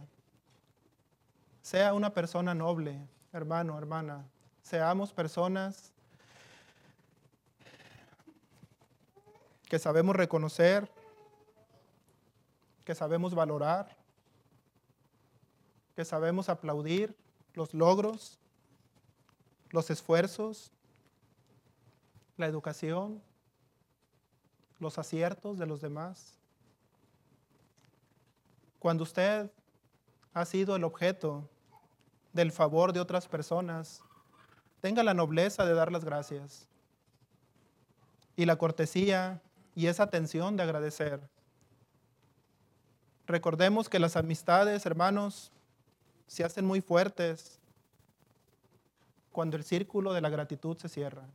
Sea 1.62 1.94
una 1.94 2.14
persona 2.14 2.56
noble, 2.56 3.06
hermano, 3.34 3.78
hermana. 3.78 4.26
Seamos 4.62 5.12
personas 5.12 5.92
que 9.68 9.78
sabemos 9.78 10.16
reconocer, 10.16 10.90
que 12.86 12.96
sabemos 12.96 13.36
valorar, 13.36 13.98
que 15.98 16.06
sabemos 16.06 16.48
aplaudir 16.48 17.14
los 17.56 17.74
logros, 17.74 18.40
los 19.70 19.90
esfuerzos, 19.90 20.72
la 22.38 22.46
educación, 22.46 23.22
los 24.82 24.98
aciertos 24.98 25.58
de 25.58 25.68
los 25.68 25.80
demás. 25.80 26.34
Cuando 28.80 29.04
usted 29.04 29.50
ha 30.34 30.44
sido 30.46 30.76
el 30.76 30.84
objeto 30.84 31.48
del 32.34 32.52
favor 32.52 32.92
de 32.92 33.00
otras 33.00 33.28
personas, 33.28 34.02
tenga 34.82 35.04
la 35.04 35.14
nobleza 35.14 35.66
de 35.66 35.76
dar 35.76 35.92
las 35.92 36.04
gracias 36.04 36.68
y 38.36 38.46
la 38.46 38.56
cortesía 38.56 39.40
y 39.76 39.86
esa 39.86 40.04
atención 40.04 40.58
de 40.58 40.64
agradecer. 40.64 41.30
Recordemos 43.28 43.88
que 43.88 44.00
las 44.00 44.18
amistades, 44.18 44.86
hermanos, 44.86 45.52
se 46.26 46.44
hacen 46.44 46.66
muy 46.66 46.82
fuertes 46.82 47.60
cuando 49.32 49.58
el 49.58 49.64
círculo 49.64 50.12
de 50.14 50.22
la 50.22 50.30
gratitud 50.30 50.76
se 50.78 50.90
cierra. 50.90 51.28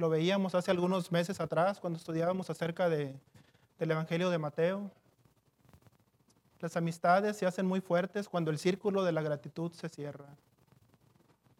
Lo 0.00 0.08
veíamos 0.08 0.54
hace 0.54 0.70
algunos 0.70 1.12
meses 1.12 1.42
atrás 1.42 1.78
cuando 1.78 1.98
estudiábamos 1.98 2.48
acerca 2.48 2.88
de, 2.88 3.14
del 3.78 3.90
Evangelio 3.90 4.30
de 4.30 4.38
Mateo. 4.38 4.90
Las 6.58 6.74
amistades 6.74 7.36
se 7.36 7.44
hacen 7.44 7.66
muy 7.66 7.82
fuertes 7.82 8.26
cuando 8.26 8.50
el 8.50 8.58
círculo 8.58 9.04
de 9.04 9.12
la 9.12 9.20
gratitud 9.20 9.70
se 9.72 9.90
cierra. 9.90 10.24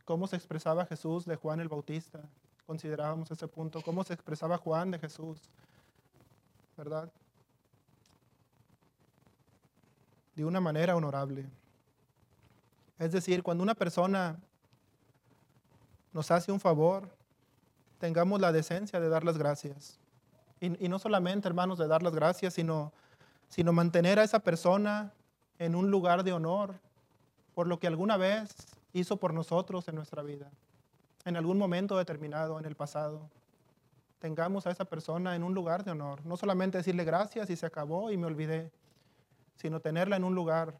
¿Cómo 0.07 0.27
se 0.27 0.37
expresaba 0.37 0.87
Jesús 0.87 1.27
de 1.27 1.37
Juan 1.37 1.61
el 1.61 1.69
Bautista? 1.69 2.23
Considerábamos 2.67 3.31
ese 3.31 3.47
punto. 3.47 3.83
¿Cómo 3.83 4.05
se 4.05 4.15
expresaba 4.15 4.57
Juan 4.57 4.91
de 4.91 4.99
Jesús? 4.99 5.39
¿Verdad? 6.79 7.13
De 10.35 10.47
una 10.47 10.63
manera 10.63 10.97
honorable. 10.97 11.45
Es 12.99 13.13
decir, 13.13 13.43
cuando 13.43 13.63
una 13.63 13.75
persona 13.75 14.39
nos 16.15 16.31
hace 16.31 16.51
un 16.51 16.59
favor, 16.59 17.20
tengamos 18.01 18.41
la 18.41 18.51
decencia 18.51 18.99
de 18.99 19.09
dar 19.09 19.25
las 19.25 19.39
gracias. 19.39 19.99
Y, 20.59 20.89
no 20.89 20.99
solamente, 20.99 21.49
hermanos, 21.49 21.79
de 21.79 21.87
dar 21.87 22.03
las 22.03 22.15
gracias, 22.15 22.55
sino, 22.55 22.93
sino 23.49 23.73
mantener 23.73 24.19
a 24.19 24.25
esa 24.25 24.41
persona 24.41 25.13
en 25.59 25.75
un 25.75 25.91
lugar 25.91 26.25
de 26.25 26.33
honor 26.33 26.75
por 27.55 27.67
lo 27.67 27.79
que 27.79 27.87
alguna 27.87 28.17
vez 28.17 28.55
hizo 28.93 29.17
por 29.19 29.33
nosotros 29.33 29.87
en 29.89 29.95
nuestra 29.95 30.23
vida, 30.23 30.51
en 31.25 31.37
algún 31.37 31.57
momento 31.57 31.97
determinado 31.97 32.59
en 32.59 32.65
el 32.65 32.75
pasado. 32.75 33.31
Tengamos 34.19 34.67
a 34.67 34.71
esa 34.71 34.85
persona 34.85 35.35
en 35.37 35.43
un 35.43 35.55
lugar 35.55 35.85
de 35.85 35.93
honor, 35.93 36.25
no 36.27 36.37
solamente 36.37 36.79
decirle 36.79 37.05
gracias 37.05 37.49
y 37.49 37.57
se 37.57 37.67
acabó 37.67 38.11
y 38.11 38.19
me 38.19 38.27
olvidé, 38.27 38.71
sino 39.57 39.81
tenerla 39.81 40.17
en 40.17 40.25
un 40.25 40.35
lugar 40.35 40.75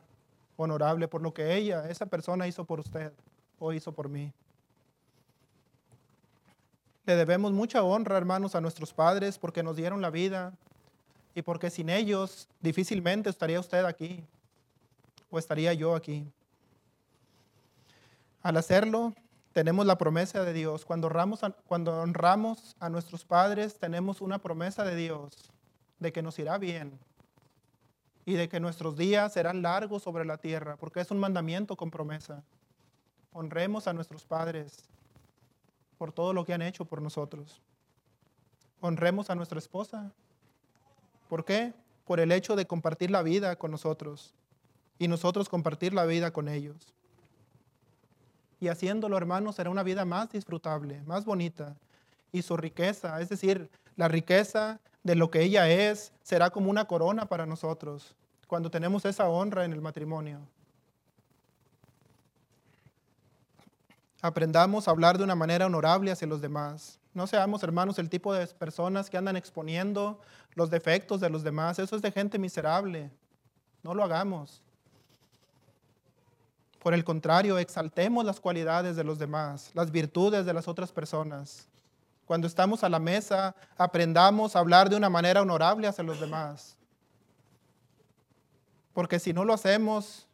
honorable 0.57 1.09
por 1.09 1.23
lo 1.23 1.33
que 1.33 1.55
ella, 1.55 1.89
esa 1.89 2.05
persona 2.05 2.47
hizo 2.47 2.65
por 2.65 2.81
usted 2.81 3.13
o 3.59 3.73
hizo 3.73 3.93
por 3.93 4.11
mí. 4.11 4.33
Le 7.07 7.17
debemos 7.17 7.53
mucha 7.53 7.83
honra, 7.83 8.17
hermanos, 8.17 8.55
a 8.55 8.61
nuestros 8.61 8.93
padres 8.93 9.39
porque 9.39 9.63
nos 9.63 9.77
dieron 9.77 10.01
la 10.01 10.11
vida 10.11 10.53
y 11.35 11.43
porque 11.43 11.71
sin 11.71 11.89
ellos 11.89 12.49
difícilmente 12.61 13.31
estaría 13.31 13.61
usted 13.61 13.85
aquí 13.85 14.25
o 15.31 15.39
estaría 15.39 15.73
yo 15.73 15.95
aquí. 15.95 16.27
Al 18.43 18.57
hacerlo, 18.57 19.15
tenemos 19.53 19.87
la 19.87 19.99
promesa 19.99 20.45
de 20.45 20.53
Dios. 20.53 20.85
Cuando 20.85 21.09
honramos, 21.09 21.45
a, 21.45 21.51
cuando 21.51 22.01
honramos 22.01 22.77
a 22.81 22.89
nuestros 22.89 23.25
padres, 23.25 23.79
tenemos 23.79 24.21
una 24.21 24.39
promesa 24.39 24.85
de 24.85 24.97
Dios 24.97 25.51
de 25.99 26.13
que 26.13 26.23
nos 26.23 26.39
irá 26.39 26.59
bien 26.59 26.99
y 28.25 28.35
de 28.35 28.49
que 28.49 28.61
nuestros 28.61 28.97
días 28.97 29.33
serán 29.33 29.63
largos 29.63 30.03
sobre 30.03 30.25
la 30.25 30.39
tierra, 30.39 30.77
porque 30.77 31.01
es 31.01 31.11
un 31.11 31.19
mandamiento 31.19 31.77
con 31.77 31.91
promesa. 31.91 32.43
Honremos 33.33 33.87
a 33.87 33.93
nuestros 33.93 34.25
padres 34.25 34.85
por 36.01 36.13
todo 36.13 36.33
lo 36.33 36.47
que 36.47 36.55
han 36.55 36.63
hecho 36.63 36.87
por 36.87 37.03
nosotros. 37.03 37.61
Honremos 38.81 39.29
a 39.29 39.35
nuestra 39.35 39.59
esposa. 39.59 40.15
¿Por 41.29 41.45
qué? 41.45 41.75
Por 42.07 42.21
el 42.21 42.33
hecho 42.33 42.57
de 42.57 42.67
compartir 42.67 43.11
la 43.11 43.23
vida 43.23 43.55
con 43.57 43.71
nosotros 43.71 44.33
y 44.99 45.09
nosotros 45.09 45.51
compartir 45.51 45.93
la 45.93 46.07
vida 46.07 46.31
con 46.31 46.49
ellos. 46.49 46.95
Y 48.61 48.69
haciéndolo, 48.69 49.19
hermanos, 49.19 49.57
será 49.57 49.69
una 49.69 49.83
vida 49.83 50.07
más 50.07 50.31
disfrutable, 50.31 51.03
más 51.03 51.27
bonita. 51.27 51.77
Y 52.33 52.41
su 52.41 52.57
riqueza, 52.57 53.21
es 53.21 53.29
decir, 53.29 53.69
la 53.97 54.09
riqueza 54.09 54.81
de 55.03 55.17
lo 55.17 55.31
que 55.31 55.43
ella 55.43 55.69
es, 55.69 56.15
será 56.23 56.49
como 56.49 56.71
una 56.71 56.87
corona 56.87 57.27
para 57.27 57.45
nosotros 57.45 58.17
cuando 58.47 58.71
tenemos 58.71 59.05
esa 59.05 59.29
honra 59.29 59.67
en 59.67 59.75
el 59.75 59.83
matrimonio. 59.83 60.41
Aprendamos 64.23 64.87
a 64.87 64.91
hablar 64.91 65.17
de 65.17 65.25
una 65.25 65.35
manera 65.35 65.67
honorable 65.67 66.11
hacia 66.11 66.27
los 66.27 66.41
demás. 66.41 66.99
No 67.15 67.27
seamos, 67.27 67.63
hermanos, 67.63 67.99
el 67.99 68.11
tipo 68.11 68.33
de 68.35 68.47
personas 68.47 69.09
que 69.09 69.17
andan 69.17 69.37
exponiendo 69.37 70.21
los 70.55 70.71
defectos 70.71 71.21
de 71.21 71.31
los 71.31 71.43
demás. 71.43 71.79
Eso 71.79 71.97
es 71.97 72.03
de 72.03 72.13
gente 72.13 72.39
miserable. 72.39 73.11
No 73.83 73.95
lo 73.95 74.05
hagamos. 74.05 74.63
Por 76.81 76.95
el 76.95 77.05
contrario, 77.05 77.59
exaltemos 77.59 78.25
las 78.25 78.41
cualidades 78.41 78.97
de 78.97 79.05
los 79.05 79.19
demás, 79.19 79.71
las 79.75 79.91
virtudes 79.91 80.47
de 80.47 80.55
las 80.55 80.67
otras 80.67 80.93
personas. 80.93 81.69
Cuando 82.25 82.47
estamos 82.47 82.85
a 82.85 82.89
la 82.89 82.99
mesa, 82.99 83.55
aprendamos 83.77 84.55
a 84.55 84.61
hablar 84.61 84.89
de 84.89 84.97
una 84.97 85.11
manera 85.11 85.43
honorable 85.43 85.89
hacia 85.89 86.05
los 86.05 86.21
demás. 86.21 86.77
Porque 88.93 89.19
si 89.19 89.33
no 89.33 89.45
lo 89.45 89.53
hacemos 89.53 90.27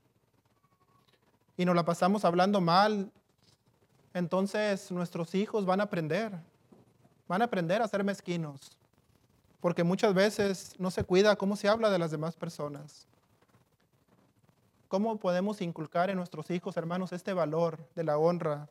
y 1.57 1.65
nos 1.65 1.75
la 1.75 1.85
pasamos 1.85 2.25
hablando 2.25 2.61
mal, 2.61 3.11
entonces 4.17 4.91
nuestros 4.91 5.35
hijos 5.35 5.67
van 5.67 5.79
a 5.81 5.83
aprender, 5.83 6.33
van 7.29 7.43
a 7.43 7.45
aprender 7.45 7.83
a 7.83 7.87
ser 7.87 8.03
mezquinos, 8.03 8.79
porque 9.61 9.85
muchas 9.85 10.15
veces 10.15 10.75
no 10.79 10.91
se 10.91 11.05
cuida 11.05 11.37
cómo 11.37 11.55
se 11.55 11.69
habla 11.69 11.91
de 11.91 11.99
las 11.99 12.13
demás 12.13 12.35
personas. 12.35 13.07
¿Cómo 14.89 15.19
podemos 15.19 15.61
inculcar 15.61 16.09
en 16.09 16.17
nuestros 16.17 16.51
hijos, 16.51 16.79
hermanos, 16.79 17.13
este 17.13 17.35
valor 17.35 17.79
de 17.95 18.05
la 18.05 18.17
honra 18.17 18.71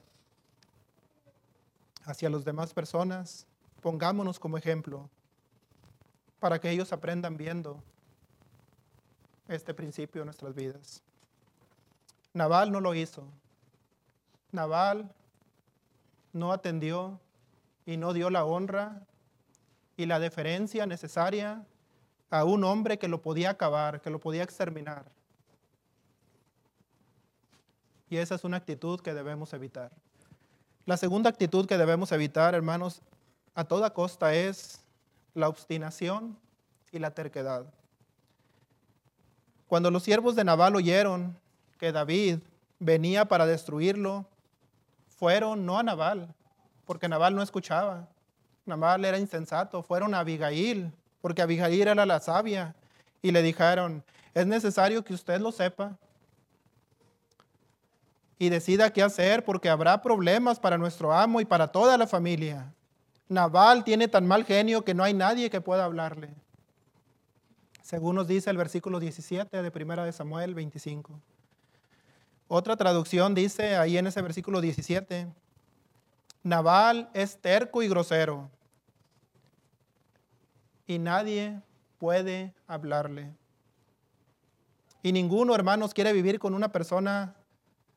hacia 2.05 2.31
las 2.31 2.43
demás 2.43 2.73
personas? 2.73 3.45
Pongámonos 3.83 4.39
como 4.39 4.57
ejemplo 4.57 5.07
para 6.39 6.57
que 6.57 6.71
ellos 6.71 6.91
aprendan 6.91 7.37
viendo 7.37 7.83
este 9.47 9.75
principio 9.75 10.23
en 10.23 10.25
nuestras 10.25 10.55
vidas. 10.55 11.03
Naval 12.33 12.71
no 12.71 12.81
lo 12.81 12.95
hizo. 12.95 13.27
Naval 14.51 15.13
no 16.35 16.51
atendió 16.51 17.21
y 17.85 17.95
no 17.95 18.11
dio 18.11 18.29
la 18.29 18.43
honra 18.43 19.07
y 19.95 20.05
la 20.05 20.19
deferencia 20.19 20.85
necesaria 20.85 21.65
a 22.29 22.43
un 22.43 22.65
hombre 22.65 22.99
que 22.99 23.07
lo 23.07 23.21
podía 23.21 23.51
acabar, 23.51 24.01
que 24.01 24.09
lo 24.09 24.19
podía 24.19 24.43
exterminar. 24.43 25.05
Y 28.09 28.17
esa 28.17 28.35
es 28.35 28.43
una 28.43 28.57
actitud 28.57 28.99
que 28.99 29.13
debemos 29.13 29.53
evitar. 29.53 29.91
La 30.85 30.97
segunda 30.97 31.29
actitud 31.29 31.65
que 31.67 31.77
debemos 31.77 32.11
evitar, 32.11 32.53
hermanos, 32.53 33.01
a 33.53 33.63
toda 33.63 33.93
costa 33.93 34.35
es 34.35 34.81
la 35.33 35.47
obstinación 35.47 36.37
y 36.91 36.99
la 36.99 37.11
terquedad. 37.11 37.65
Cuando 39.67 39.89
los 39.89 40.03
siervos 40.03 40.35
de 40.35 40.43
Nabal 40.43 40.75
oyeron 40.75 41.39
que 41.79 41.93
David 41.93 42.39
venía 42.77 43.23
para 43.23 43.45
destruirlo, 43.45 44.25
fueron 45.15 45.65
no 45.65 45.77
a 45.77 45.83
Nabal, 45.83 46.33
porque 46.85 47.07
Nabal 47.07 47.35
no 47.35 47.41
escuchaba. 47.41 48.07
Nabal 48.65 49.05
era 49.05 49.17
insensato. 49.17 49.83
Fueron 49.83 50.13
a 50.13 50.19
Abigail, 50.19 50.91
porque 51.21 51.41
Abigail 51.41 51.87
era 51.87 52.05
la 52.05 52.19
sabia. 52.19 52.75
Y 53.21 53.31
le 53.31 53.41
dijeron, 53.41 54.03
es 54.33 54.45
necesario 54.45 55.03
que 55.03 55.13
usted 55.13 55.39
lo 55.39 55.51
sepa 55.51 55.97
y 58.37 58.49
decida 58.49 58.91
qué 58.91 59.01
hacer, 59.01 59.45
porque 59.45 59.69
habrá 59.69 60.01
problemas 60.01 60.59
para 60.59 60.77
nuestro 60.77 61.13
amo 61.13 61.39
y 61.39 61.45
para 61.45 61.67
toda 61.67 61.97
la 61.97 62.05
familia. 62.05 62.73
Nabal 63.29 63.83
tiene 63.83 64.07
tan 64.07 64.27
mal 64.27 64.43
genio 64.43 64.83
que 64.83 64.93
no 64.93 65.03
hay 65.03 65.13
nadie 65.13 65.49
que 65.49 65.61
pueda 65.61 65.85
hablarle. 65.85 66.29
Según 67.81 68.15
nos 68.15 68.27
dice 68.27 68.49
el 68.49 68.57
versículo 68.57 68.99
17 68.99 69.61
de 69.61 69.71
Primera 69.71 70.03
de 70.03 70.11
Samuel 70.11 70.53
25. 70.53 71.19
Otra 72.47 72.75
traducción 72.75 73.33
dice 73.33 73.75
ahí 73.75 73.97
en 73.97 74.07
ese 74.07 74.21
versículo 74.21 74.61
17, 74.61 75.27
Naval 76.43 77.09
es 77.13 77.37
terco 77.37 77.81
y 77.81 77.87
grosero 77.87 78.51
y 80.85 80.99
nadie 80.99 81.59
puede 81.97 82.53
hablarle. 82.67 83.33
Y 85.01 85.11
ninguno, 85.11 85.55
hermanos, 85.55 85.93
quiere 85.93 86.13
vivir 86.13 86.39
con 86.39 86.53
una 86.53 86.71
persona 86.71 87.35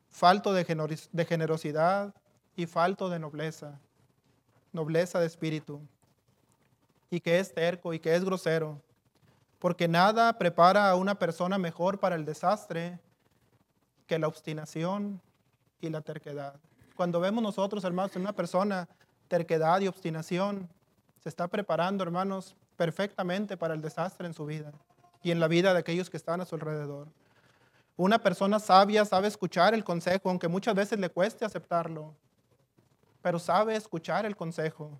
falto 0.09 0.51
de 0.51 1.25
generosidad 1.25 2.13
y 2.55 2.65
falto 2.65 3.09
de 3.09 3.19
nobleza, 3.19 3.79
nobleza 4.71 5.19
de 5.19 5.27
espíritu, 5.27 5.79
y 7.11 7.19
que 7.19 7.39
es 7.39 7.53
terco 7.53 7.93
y 7.93 7.99
que 7.99 8.15
es 8.15 8.23
grosero, 8.23 8.81
porque 9.59 9.87
nada 9.87 10.37
prepara 10.37 10.89
a 10.89 10.95
una 10.95 11.15
persona 11.15 11.57
mejor 11.57 11.99
para 11.99 12.15
el 12.15 12.25
desastre 12.25 12.99
que 14.09 14.17
la 14.17 14.27
obstinación 14.27 15.21
y 15.79 15.87
la 15.87 16.01
terquedad. 16.01 16.59
Cuando 16.95 17.19
vemos 17.19 17.43
nosotros, 17.43 17.83
hermanos, 17.83 18.15
en 18.15 18.23
una 18.23 18.33
persona 18.33 18.89
terquedad 19.27 19.79
y 19.81 19.87
obstinación, 19.87 20.67
se 21.21 21.29
está 21.29 21.47
preparando, 21.47 22.03
hermanos, 22.03 22.55
perfectamente 22.75 23.55
para 23.55 23.75
el 23.75 23.81
desastre 23.81 24.25
en 24.25 24.33
su 24.33 24.47
vida 24.47 24.73
y 25.21 25.29
en 25.29 25.39
la 25.39 25.47
vida 25.47 25.73
de 25.73 25.79
aquellos 25.79 26.09
que 26.09 26.17
están 26.17 26.41
a 26.41 26.45
su 26.45 26.55
alrededor. 26.55 27.07
Una 27.97 28.17
persona 28.17 28.59
sabia 28.59 29.05
sabe 29.05 29.27
escuchar 29.27 29.75
el 29.75 29.83
consejo, 29.83 30.29
aunque 30.29 30.47
muchas 30.47 30.73
veces 30.73 30.97
le 30.97 31.09
cueste 31.09 31.45
aceptarlo, 31.45 32.15
pero 33.21 33.37
sabe 33.37 33.75
escuchar 33.75 34.25
el 34.25 34.35
consejo. 34.35 34.99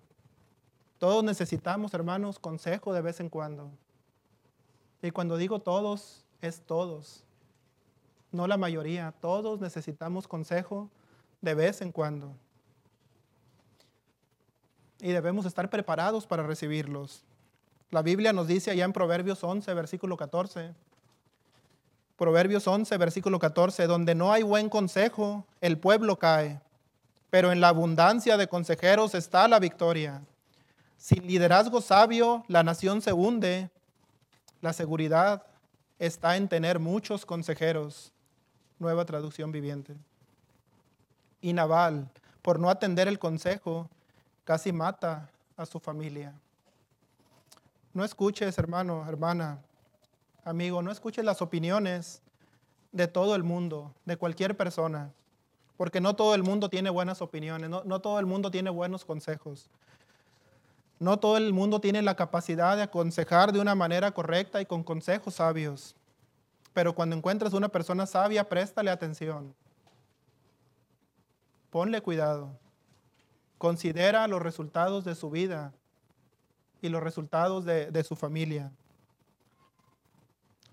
Todos 0.98 1.24
necesitamos, 1.24 1.94
hermanos, 1.94 2.38
consejo 2.38 2.92
de 2.94 3.00
vez 3.00 3.18
en 3.18 3.28
cuando. 3.28 3.72
Y 5.02 5.10
cuando 5.10 5.36
digo 5.36 5.58
todos, 5.58 6.24
es 6.40 6.60
todos 6.60 7.24
no 8.32 8.46
la 8.46 8.56
mayoría, 8.56 9.12
todos 9.20 9.60
necesitamos 9.60 10.28
consejo 10.28 10.88
de 11.40 11.54
vez 11.54 11.80
en 11.80 11.92
cuando. 11.92 12.34
Y 15.00 15.12
debemos 15.12 15.46
estar 15.46 15.70
preparados 15.70 16.26
para 16.26 16.42
recibirlos. 16.42 17.24
La 17.90 18.02
Biblia 18.02 18.32
nos 18.32 18.46
dice 18.46 18.70
allá 18.70 18.84
en 18.84 18.92
Proverbios 18.92 19.42
11, 19.42 19.72
versículo 19.74 20.16
14. 20.16 20.74
Proverbios 22.16 22.66
11, 22.66 22.96
versículo 22.98 23.38
14, 23.38 23.86
donde 23.86 24.14
no 24.14 24.32
hay 24.32 24.42
buen 24.42 24.68
consejo, 24.68 25.46
el 25.60 25.78
pueblo 25.78 26.16
cae, 26.16 26.60
pero 27.30 27.50
en 27.50 27.60
la 27.60 27.68
abundancia 27.68 28.36
de 28.36 28.46
consejeros 28.46 29.14
está 29.14 29.48
la 29.48 29.58
victoria. 29.58 30.22
Sin 30.98 31.26
liderazgo 31.26 31.80
sabio, 31.80 32.44
la 32.46 32.62
nación 32.62 33.00
se 33.00 33.14
hunde. 33.14 33.70
La 34.60 34.74
seguridad 34.74 35.46
está 35.98 36.36
en 36.36 36.48
tener 36.48 36.78
muchos 36.78 37.24
consejeros 37.24 38.12
nueva 38.80 39.04
traducción 39.04 39.52
viviente. 39.52 39.94
Y 41.40 41.52
Naval, 41.52 42.10
por 42.42 42.58
no 42.58 42.68
atender 42.68 43.06
el 43.06 43.20
consejo, 43.20 43.88
casi 44.44 44.72
mata 44.72 45.30
a 45.56 45.66
su 45.66 45.78
familia. 45.78 46.34
No 47.92 48.04
escuches, 48.04 48.58
hermano, 48.58 49.06
hermana, 49.08 49.60
amigo, 50.44 50.82
no 50.82 50.90
escuches 50.90 51.24
las 51.24 51.42
opiniones 51.42 52.22
de 52.92 53.06
todo 53.06 53.36
el 53.36 53.44
mundo, 53.44 53.94
de 54.04 54.16
cualquier 54.16 54.56
persona, 54.56 55.12
porque 55.76 56.00
no 56.00 56.16
todo 56.16 56.34
el 56.34 56.42
mundo 56.42 56.68
tiene 56.68 56.90
buenas 56.90 57.22
opiniones, 57.22 57.70
no, 57.70 57.84
no 57.84 58.00
todo 58.00 58.18
el 58.18 58.26
mundo 58.26 58.50
tiene 58.50 58.70
buenos 58.70 59.04
consejos. 59.04 59.70
No 60.98 61.18
todo 61.18 61.38
el 61.38 61.54
mundo 61.54 61.80
tiene 61.80 62.02
la 62.02 62.14
capacidad 62.14 62.76
de 62.76 62.82
aconsejar 62.82 63.52
de 63.52 63.60
una 63.60 63.74
manera 63.74 64.10
correcta 64.12 64.60
y 64.60 64.66
con 64.66 64.84
consejos 64.84 65.36
sabios. 65.36 65.94
Pero 66.72 66.94
cuando 66.94 67.16
encuentras 67.16 67.52
una 67.52 67.68
persona 67.68 68.06
sabia, 68.06 68.48
préstale 68.48 68.90
atención. 68.90 69.54
Ponle 71.70 72.00
cuidado. 72.00 72.58
Considera 73.58 74.26
los 74.28 74.40
resultados 74.40 75.04
de 75.04 75.14
su 75.14 75.30
vida 75.30 75.72
y 76.80 76.88
los 76.88 77.02
resultados 77.02 77.64
de, 77.64 77.90
de 77.90 78.04
su 78.04 78.16
familia. 78.16 78.72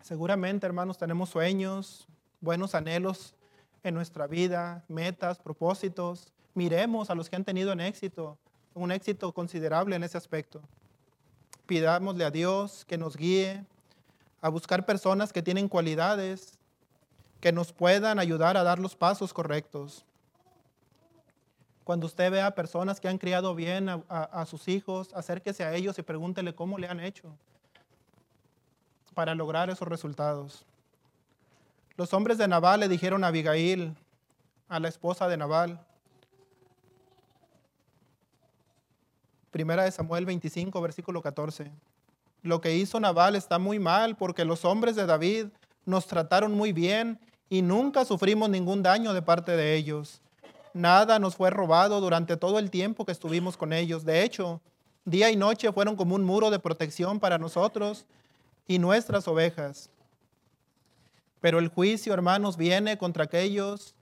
Seguramente, 0.02 0.66
hermanos, 0.66 0.98
tenemos 0.98 1.30
sueños, 1.30 2.08
buenos 2.40 2.76
anhelos 2.76 3.36
en 3.84 3.94
nuestra 3.94 4.28
vida, 4.28 4.84
metas, 4.88 5.40
propósitos. 5.40 6.32
Miremos 6.54 7.10
a 7.10 7.16
los 7.16 7.30
que 7.30 7.36
han 7.36 7.44
tenido 7.44 7.74
un 7.74 7.82
éxito, 7.82 8.38
un 8.74 8.92
éxito 8.92 9.34
considerable 9.34 9.96
en 9.96 10.04
ese 10.04 10.18
aspecto. 10.18 10.62
Pidámosle 11.66 12.24
a 12.24 12.32
Dios 12.32 12.86
que 12.86 12.98
nos 12.98 13.18
guíe 13.18 13.66
a 14.42 14.50
buscar 14.50 14.86
personas 14.86 15.34
que 15.34 15.42
tienen 15.42 15.68
cualidades 15.68 16.58
que 17.40 17.52
nos 17.52 17.72
puedan 17.74 18.20
ayudar 18.20 18.58
a 18.58 18.64
dar 18.64 18.80
los 18.80 18.96
pasos 18.96 19.34
correctos. 19.34 20.06
Cuando 21.84 22.06
usted 22.06 22.32
vea 22.32 22.52
personas 22.52 23.00
que 23.00 23.08
han 23.08 23.18
criado 23.18 23.56
bien 23.56 23.88
a, 24.10 24.46
sus 24.46 24.68
hijos, 24.68 25.10
acérquese 25.14 25.64
a 25.64 25.74
ellos 25.74 25.98
y 25.98 26.02
pregúntele 26.02 26.54
cómo 26.54 26.78
le 26.78 26.88
han 26.88 27.00
hecho 27.00 27.34
para 29.14 29.34
lograr 29.36 29.70
esos 29.70 29.88
resultados. 29.88 30.66
Los 31.96 32.14
hombres 32.14 32.38
de 32.38 32.48
Nabal 32.48 32.82
le 32.82 32.88
dijeron 32.88 33.24
a 33.24 33.28
Abigail, 33.28 33.96
a 34.68 34.80
la 34.80 34.90
esposa 34.90 35.28
de 35.28 35.38
Nabal, 35.38 35.80
Primera 39.52 39.86
de 39.86 39.92
Samuel 39.92 40.26
25, 40.26 40.80
versículo 40.82 41.22
14. 41.22 41.72
Lo 42.44 42.62
que 42.62 42.76
hizo 42.76 43.00
Nabal 43.00 43.36
está 43.36 43.60
muy 43.60 43.80
mal 43.80 44.16
porque 44.16 44.46
los 44.46 44.66
hombres 44.66 44.96
de 44.96 45.06
David 45.06 45.48
nos 45.86 46.08
trataron 46.08 46.54
muy 46.54 46.74
bien 46.74 47.20
y 47.50 47.62
nunca 47.62 48.06
sufrimos 48.06 48.50
ningún 48.50 48.84
daño 48.84 49.14
de 49.14 49.22
parte 49.22 49.54
de 49.54 49.76
ellos. 49.76 50.22
Nada 50.74 51.18
nos 51.18 51.36
fue 51.36 51.50
robado 51.50 52.00
durante 52.02 52.38
todo 52.38 52.60
el 52.60 52.70
tiempo 52.70 53.06
que 53.06 53.12
estuvimos 53.12 53.58
con 53.58 53.74
ellos. 53.74 54.06
De 54.06 54.24
hecho, 54.24 54.62
día 55.06 55.32
y 55.32 55.36
noche 55.36 55.72
fueron 55.72 55.96
como 55.96 56.16
un 56.16 56.24
muro 56.24 56.52
de 56.52 56.60
protección 56.60 57.20
para 57.20 57.38
nosotros 57.38 58.06
y 58.68 58.78
nuestras 58.78 59.28
ovejas. 59.28 59.90
Pero 61.40 61.60
el 61.60 61.70
juicio, 61.70 62.14
hermanos, 62.14 62.58
viene 62.58 62.98
contra 62.98 63.24
aquellos, 63.24 63.96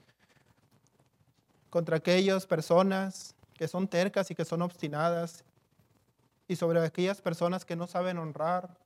contra 1.70 1.98
aquellas 1.98 2.46
personas 2.46 3.36
que 3.54 3.68
son 3.68 3.88
tercas 3.88 4.32
y 4.32 4.36
que 4.36 4.46
son 4.46 4.62
obstinadas, 4.62 5.44
y 6.48 6.56
sobre 6.56 6.84
aquellas 6.84 7.22
personas 7.22 7.66
que 7.66 7.76
no 7.76 7.88
saben 7.88 8.18
honrar 8.18 8.78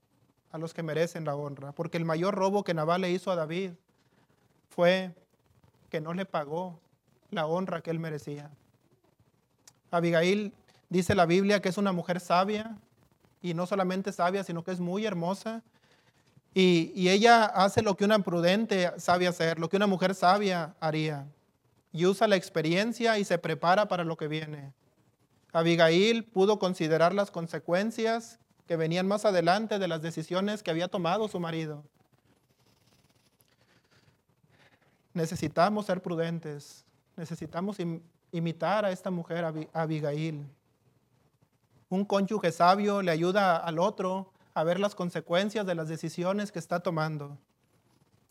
a 0.51 0.57
los 0.57 0.73
que 0.73 0.83
merecen 0.83 1.25
la 1.25 1.35
honra. 1.35 1.71
Porque 1.71 1.97
el 1.97 2.05
mayor 2.05 2.35
robo 2.35 2.63
que 2.63 2.73
Nabal 2.73 3.01
le 3.01 3.11
hizo 3.11 3.31
a 3.31 3.35
David 3.35 3.71
fue 4.69 5.11
que 5.89 6.01
no 6.01 6.13
le 6.13 6.25
pagó 6.25 6.79
la 7.31 7.45
honra 7.45 7.81
que 7.81 7.91
él 7.91 7.99
merecía. 7.99 8.49
Abigail 9.91 10.53
dice 10.89 11.15
la 11.15 11.25
Biblia 11.25 11.61
que 11.61 11.69
es 11.69 11.77
una 11.77 11.91
mujer 11.91 12.19
sabia, 12.19 12.77
y 13.41 13.53
no 13.53 13.65
solamente 13.65 14.11
sabia, 14.11 14.43
sino 14.43 14.63
que 14.63 14.71
es 14.71 14.79
muy 14.79 15.05
hermosa. 15.05 15.63
Y, 16.53 16.91
y 16.95 17.09
ella 17.09 17.45
hace 17.45 17.81
lo 17.81 17.95
que 17.95 18.03
una 18.05 18.19
prudente 18.19 18.91
sabe 18.97 19.27
hacer, 19.27 19.59
lo 19.59 19.69
que 19.69 19.77
una 19.77 19.87
mujer 19.87 20.13
sabia 20.13 20.75
haría 20.79 21.25
y 21.91 22.05
usa 22.05 22.27
la 22.27 22.35
experiencia 22.35 23.17
y 23.17 23.25
se 23.25 23.37
prepara 23.37 23.87
para 23.87 24.03
lo 24.03 24.17
que 24.17 24.27
viene. 24.27 24.73
Abigail 25.51 26.25
pudo 26.25 26.59
considerar 26.59 27.13
las 27.13 27.31
consecuencias 27.31 28.39
que 28.67 28.75
venían 28.75 29.07
más 29.07 29.25
adelante 29.25 29.79
de 29.79 29.87
las 29.87 30.01
decisiones 30.01 30.61
que 30.61 30.69
había 30.69 30.87
tomado 30.87 31.27
su 31.27 31.39
marido. 31.39 31.83
Necesitamos 35.13 35.87
ser 35.87 36.03
prudentes, 36.03 36.85
necesitamos 37.15 37.77
imitar 38.31 38.85
a 38.85 38.91
esta 38.91 39.09
mujer, 39.09 39.43
Abigail. 39.73 40.45
Un 41.89 42.05
cónyuge 42.05 42.51
sabio 42.51 43.01
le 43.01 43.09
ayuda 43.09 43.57
al 43.57 43.79
otro 43.79 44.31
a 44.53 44.63
ver 44.63 44.79
las 44.79 44.93
consecuencias 44.93 45.65
de 45.65 45.73
las 45.73 45.87
decisiones 45.87 46.51
que 46.51 46.59
está 46.59 46.79
tomando. 46.79 47.39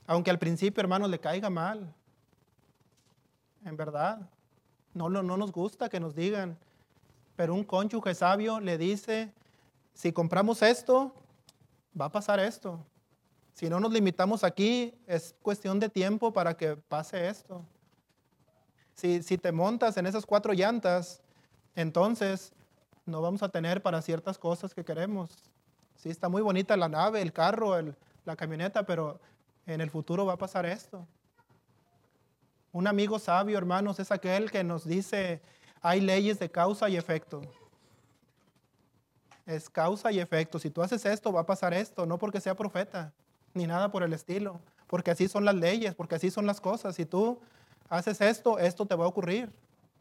Aunque 0.06 0.30
al 0.30 0.38
principio, 0.38 0.80
hermano, 0.80 1.08
le 1.08 1.18
caiga 1.18 1.50
mal, 1.50 1.92
en 3.64 3.76
verdad. 3.76 4.30
No, 4.94 5.08
no 5.08 5.36
nos 5.36 5.52
gusta 5.52 5.88
que 5.88 6.00
nos 6.00 6.14
digan, 6.14 6.56
pero 7.38 7.54
un 7.54 7.62
cónyuge 7.62 8.16
sabio 8.16 8.58
le 8.58 8.76
dice, 8.76 9.32
si 9.94 10.12
compramos 10.12 10.60
esto, 10.60 11.14
va 11.98 12.06
a 12.06 12.10
pasar 12.10 12.40
esto. 12.40 12.84
Si 13.54 13.70
no 13.70 13.78
nos 13.78 13.92
limitamos 13.92 14.42
aquí, 14.42 14.92
es 15.06 15.36
cuestión 15.40 15.78
de 15.78 15.88
tiempo 15.88 16.32
para 16.32 16.56
que 16.56 16.74
pase 16.74 17.28
esto. 17.28 17.64
Si, 18.92 19.22
si 19.22 19.38
te 19.38 19.52
montas 19.52 19.96
en 19.98 20.06
esas 20.06 20.26
cuatro 20.26 20.52
llantas, 20.52 21.22
entonces 21.76 22.52
no 23.06 23.22
vamos 23.22 23.44
a 23.44 23.50
tener 23.50 23.82
para 23.82 24.02
ciertas 24.02 24.36
cosas 24.36 24.74
que 24.74 24.84
queremos. 24.84 25.30
Sí, 25.94 26.10
está 26.10 26.28
muy 26.28 26.42
bonita 26.42 26.76
la 26.76 26.88
nave, 26.88 27.22
el 27.22 27.32
carro, 27.32 27.76
la 28.24 28.34
camioneta, 28.34 28.84
pero 28.84 29.20
en 29.64 29.80
el 29.80 29.90
futuro 29.90 30.26
va 30.26 30.32
a 30.32 30.38
pasar 30.38 30.66
esto. 30.66 31.06
Un 32.72 32.88
amigo 32.88 33.20
sabio, 33.20 33.56
hermanos, 33.56 34.00
es 34.00 34.10
aquel 34.10 34.50
que 34.50 34.64
nos 34.64 34.84
dice, 34.84 35.40
hay 35.80 36.00
leyes 36.00 36.38
de 36.38 36.50
causa 36.50 36.88
y 36.88 36.96
efecto. 36.96 37.40
Es 39.46 39.70
causa 39.70 40.12
y 40.12 40.20
efecto. 40.20 40.58
Si 40.58 40.70
tú 40.70 40.82
haces 40.82 41.04
esto, 41.06 41.32
va 41.32 41.40
a 41.40 41.46
pasar 41.46 41.72
esto, 41.72 42.06
no 42.06 42.18
porque 42.18 42.40
sea 42.40 42.54
profeta, 42.54 43.12
ni 43.54 43.66
nada 43.66 43.90
por 43.90 44.02
el 44.02 44.12
estilo, 44.12 44.60
porque 44.86 45.10
así 45.10 45.28
son 45.28 45.44
las 45.44 45.54
leyes, 45.54 45.94
porque 45.94 46.16
así 46.16 46.30
son 46.30 46.46
las 46.46 46.60
cosas. 46.60 46.94
Si 46.96 47.06
tú 47.06 47.40
haces 47.88 48.20
esto, 48.20 48.58
esto 48.58 48.86
te 48.86 48.94
va 48.94 49.04
a 49.04 49.08
ocurrir. 49.08 49.50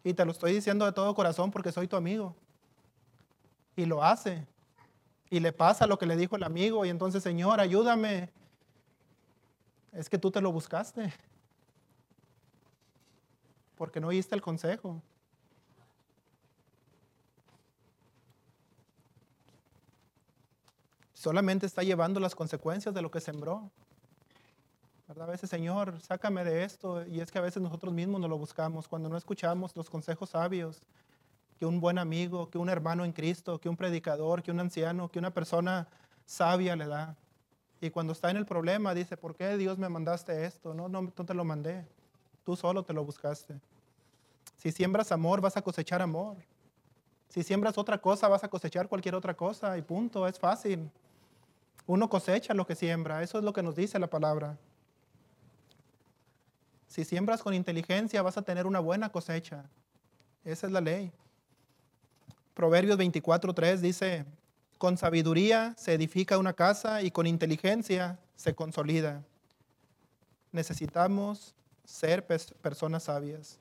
Y 0.04 0.14
te 0.14 0.26
lo 0.26 0.32
estoy 0.32 0.54
diciendo 0.54 0.86
de 0.86 0.92
todo 0.92 1.14
corazón 1.16 1.52
porque 1.52 1.72
soy 1.72 1.88
tu 1.88 1.96
amigo. 1.96 2.36
Y 3.76 3.86
lo 3.86 4.04
hace. 4.04 4.46
Y 5.30 5.40
le 5.40 5.52
pasa 5.52 5.88
lo 5.88 5.98
que 5.98 6.06
le 6.06 6.16
dijo 6.16 6.36
el 6.36 6.44
amigo. 6.44 6.86
Y 6.86 6.90
entonces, 6.90 7.24
Señor, 7.24 7.60
ayúdame. 7.60 8.30
Es 9.94 10.10
que 10.10 10.18
tú 10.18 10.32
te 10.32 10.42
lo 10.42 10.52
buscaste 10.52 11.14
porque 13.78 14.00
no 14.02 14.08
oíste 14.08 14.36
el 14.36 14.42
consejo. 14.42 15.02
Solamente 21.28 21.66
está 21.66 21.84
llevando 21.84 22.22
las 22.22 22.36
consecuencias 22.36 22.96
de 22.96 23.02
lo 23.02 23.12
que 23.12 23.20
sembró. 23.20 23.70
A 25.10 25.26
veces, 25.26 25.50
Señor, 25.50 26.00
sácame 26.00 26.46
de 26.46 26.64
esto. 26.64 27.06
Y 27.06 27.20
es 27.20 27.32
que 27.32 27.38
a 27.38 27.42
veces 27.42 27.62
nosotros 27.62 27.94
mismos 27.94 28.22
nos 28.22 28.30
lo 28.30 28.38
buscamos 28.38 28.88
cuando 28.88 29.10
no 29.10 29.18
escuchamos 29.18 29.76
los 29.76 29.90
consejos 29.90 30.30
sabios 30.30 30.82
que 31.60 31.66
un 31.66 31.82
buen 31.82 31.98
amigo, 31.98 32.50
que 32.50 32.58
un 32.58 32.70
hermano 32.70 33.04
en 33.04 33.12
Cristo, 33.12 33.60
que 33.60 33.68
un 33.68 33.76
predicador, 33.76 34.42
que 34.42 34.52
un 34.52 34.62
anciano, 34.62 35.10
que 35.10 35.20
una 35.20 35.32
persona 35.32 35.90
sabia 36.26 36.78
le 36.78 36.88
da. 36.88 37.18
Y 37.82 37.90
cuando 37.90 38.14
está 38.14 38.32
en 38.32 38.38
el 38.38 38.46
problema 38.46 38.94
dice, 38.94 39.18
¿por 39.18 39.36
qué 39.36 39.58
Dios 39.58 39.78
me 39.78 39.90
mandaste 39.90 40.46
esto? 40.46 40.74
No, 40.74 40.88
no, 40.88 41.02
no 41.02 41.12
te 41.12 41.34
lo 41.34 41.44
mandé. 41.44 41.86
Tú 42.46 42.56
solo 42.56 42.84
te 42.84 42.94
lo 42.94 43.04
buscaste. 43.04 43.60
Si 44.56 44.72
siembras 44.72 45.12
amor, 45.12 45.42
vas 45.42 45.58
a 45.58 45.62
cosechar 45.62 46.02
amor. 46.02 46.38
Si 47.28 47.44
siembras 47.44 47.78
otra 47.78 47.98
cosa, 47.98 48.30
vas 48.30 48.46
a 48.46 48.48
cosechar 48.48 48.88
cualquier 48.88 49.14
otra 49.14 49.36
cosa 49.36 49.78
y 49.78 49.82
punto, 49.82 50.26
es 50.26 50.40
fácil. 50.40 50.90
Uno 51.88 52.10
cosecha 52.10 52.54
lo 52.54 52.68
que 52.68 52.76
siembra, 52.76 53.24
eso 53.24 53.38
es 53.38 53.44
lo 53.44 53.54
que 53.54 53.64
nos 53.64 53.76
dice 53.76 53.98
la 53.98 54.08
palabra. 54.08 54.58
Si 56.88 57.06
siembras 57.06 57.42
con 57.42 57.54
inteligencia, 57.54 58.22
vas 58.22 58.38
a 58.38 58.42
tener 58.42 58.68
una 58.68 58.80
buena 58.80 59.10
cosecha. 59.10 59.66
Esa 60.44 60.68
es 60.68 60.74
la 60.74 60.82
ley. 60.82 61.12
Proverbios 62.54 62.98
24:3 62.98 63.78
dice, 63.78 64.26
con 64.78 64.98
sabiduría 64.98 65.74
se 65.78 65.94
edifica 65.94 66.38
una 66.38 66.54
casa 66.54 67.02
y 67.02 67.12
con 67.12 67.26
inteligencia 67.26 68.20
se 68.36 68.54
consolida. 68.54 69.24
Necesitamos 70.52 71.56
ser 71.84 72.26
personas 72.26 73.04
sabias. 73.04 73.60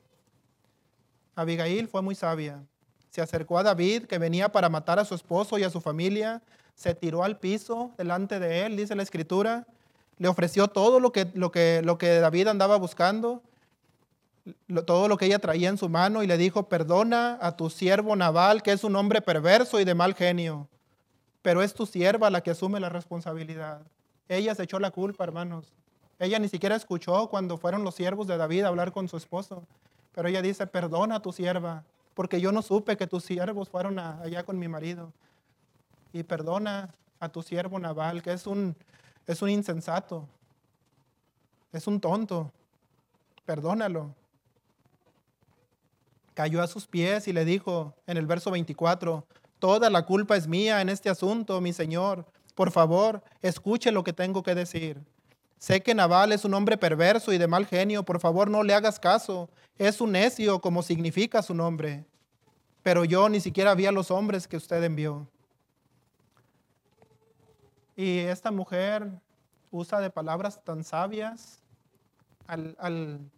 Abigail 1.35 1.89
fue 1.89 2.03
muy 2.03 2.14
sabia. 2.14 2.64
Se 3.11 3.20
acercó 3.20 3.59
a 3.59 3.62
David, 3.62 4.05
que 4.05 4.18
venía 4.18 4.51
para 4.51 4.68
matar 4.68 4.99
a 4.99 5.05
su 5.05 5.14
esposo 5.14 5.59
y 5.59 5.62
a 5.62 5.70
su 5.70 5.81
familia. 5.81 6.43
Se 6.77 6.95
tiró 6.95 7.24
al 7.24 7.39
piso 7.39 7.91
delante 7.99 8.39
de 8.39 8.66
él, 8.66 8.77
dice 8.77 8.95
la 8.95 9.03
escritura. 9.03 9.66
Le 10.18 10.29
ofreció 10.29 10.68
todo 10.68 11.01
lo 11.01 11.11
que, 11.11 11.27
lo 11.35 11.51
que, 11.51 11.81
lo 11.83 11.99
que 11.99 12.20
David 12.20 12.47
andaba 12.47 12.77
buscando, 12.77 13.43
todo 14.87 15.09
lo 15.09 15.16
que 15.16 15.27
ella 15.27 15.41
traía 15.41 15.68
en 15.68 15.79
su 15.79 15.89
mano, 15.89 16.22
y 16.22 16.29
le 16.29 16.37
dijo, 16.37 16.68
perdona 16.68 17.39
a 17.41 17.57
tu 17.57 17.70
siervo 17.70 18.14
Nabal, 18.14 18.62
que 18.62 18.72
es 18.72 18.85
un 18.85 18.95
hombre 18.95 19.20
perverso 19.20 19.81
y 19.81 19.85
de 19.85 19.95
mal 19.95 20.14
genio. 20.14 20.68
Pero 21.43 21.62
es 21.62 21.74
tu 21.74 21.87
sierva 21.87 22.31
la 22.31 22.43
que 22.43 22.53
asume 22.53 22.79
la 22.79 22.89
responsabilidad. 22.89 23.83
Ella 24.29 24.55
se 24.55 24.62
echó 24.62 24.79
la 24.79 24.91
culpa, 24.91 25.24
hermanos. 25.24 25.72
Ella 26.18 26.39
ni 26.39 26.49
siquiera 26.49 26.77
escuchó 26.77 27.29
cuando 27.29 27.59
fueron 27.59 27.85
los 27.85 27.95
siervos 27.95 28.27
de 28.27 28.37
David 28.37 28.64
a 28.64 28.68
hablar 28.68 28.93
con 28.93 29.09
su 29.09 29.16
esposo. 29.16 29.66
Pero 30.14 30.29
ella 30.29 30.43
dice, 30.43 30.66
perdona 30.66 31.16
a 31.16 31.22
tu 31.22 31.33
sierva, 31.33 31.85
porque 32.14 32.41
yo 32.41 32.53
no 32.53 32.62
supe 32.62 32.97
que 32.97 33.07
tus 33.07 33.24
siervos 33.24 33.68
fueron 33.68 33.99
allá 33.99 34.45
con 34.45 34.59
mi 34.59 34.68
marido. 34.68 35.12
Y 36.16 36.22
perdona 36.22 36.94
a 37.20 37.28
tu 37.28 37.42
siervo 37.42 37.78
Naval, 37.78 38.22
que 38.22 38.32
es 38.32 38.46
un, 38.46 38.74
es 39.26 39.42
un 39.42 39.50
insensato, 39.50 40.26
es 41.74 41.86
un 41.86 42.00
tonto. 42.00 42.50
Perdónalo. 43.44 44.14
Cayó 46.32 46.62
a 46.62 46.68
sus 46.68 46.86
pies 46.86 47.28
y 47.28 47.34
le 47.34 47.44
dijo 47.44 47.92
en 48.06 48.16
el 48.16 48.24
verso 48.24 48.50
24, 48.50 49.26
toda 49.58 49.90
la 49.90 50.06
culpa 50.06 50.38
es 50.38 50.48
mía 50.48 50.80
en 50.80 50.88
este 50.88 51.10
asunto, 51.10 51.60
mi 51.60 51.74
señor. 51.74 52.24
Por 52.54 52.70
favor, 52.70 53.22
escuche 53.42 53.92
lo 53.92 54.02
que 54.02 54.14
tengo 54.14 54.42
que 54.42 54.54
decir. 54.54 54.98
Sé 55.58 55.82
que 55.82 55.94
Naval 55.94 56.32
es 56.32 56.46
un 56.46 56.54
hombre 56.54 56.78
perverso 56.78 57.30
y 57.34 57.36
de 57.36 57.46
mal 57.46 57.66
genio, 57.66 58.04
por 58.04 58.20
favor 58.20 58.48
no 58.48 58.62
le 58.62 58.72
hagas 58.72 58.98
caso. 58.98 59.50
Es 59.76 60.00
un 60.00 60.12
necio 60.12 60.62
como 60.62 60.82
significa 60.82 61.42
su 61.42 61.52
nombre. 61.52 62.06
Pero 62.82 63.04
yo 63.04 63.28
ni 63.28 63.40
siquiera 63.40 63.74
vi 63.74 63.84
a 63.84 63.92
los 63.92 64.10
hombres 64.10 64.48
que 64.48 64.56
usted 64.56 64.82
envió. 64.82 65.28
Y 67.97 68.18
esta 68.18 68.51
mujer 68.51 69.11
usa 69.70 70.01
de 70.01 70.11
palabras 70.11 70.62
tan 70.62 70.84
sabias 70.84 71.62
al, 72.47 73.30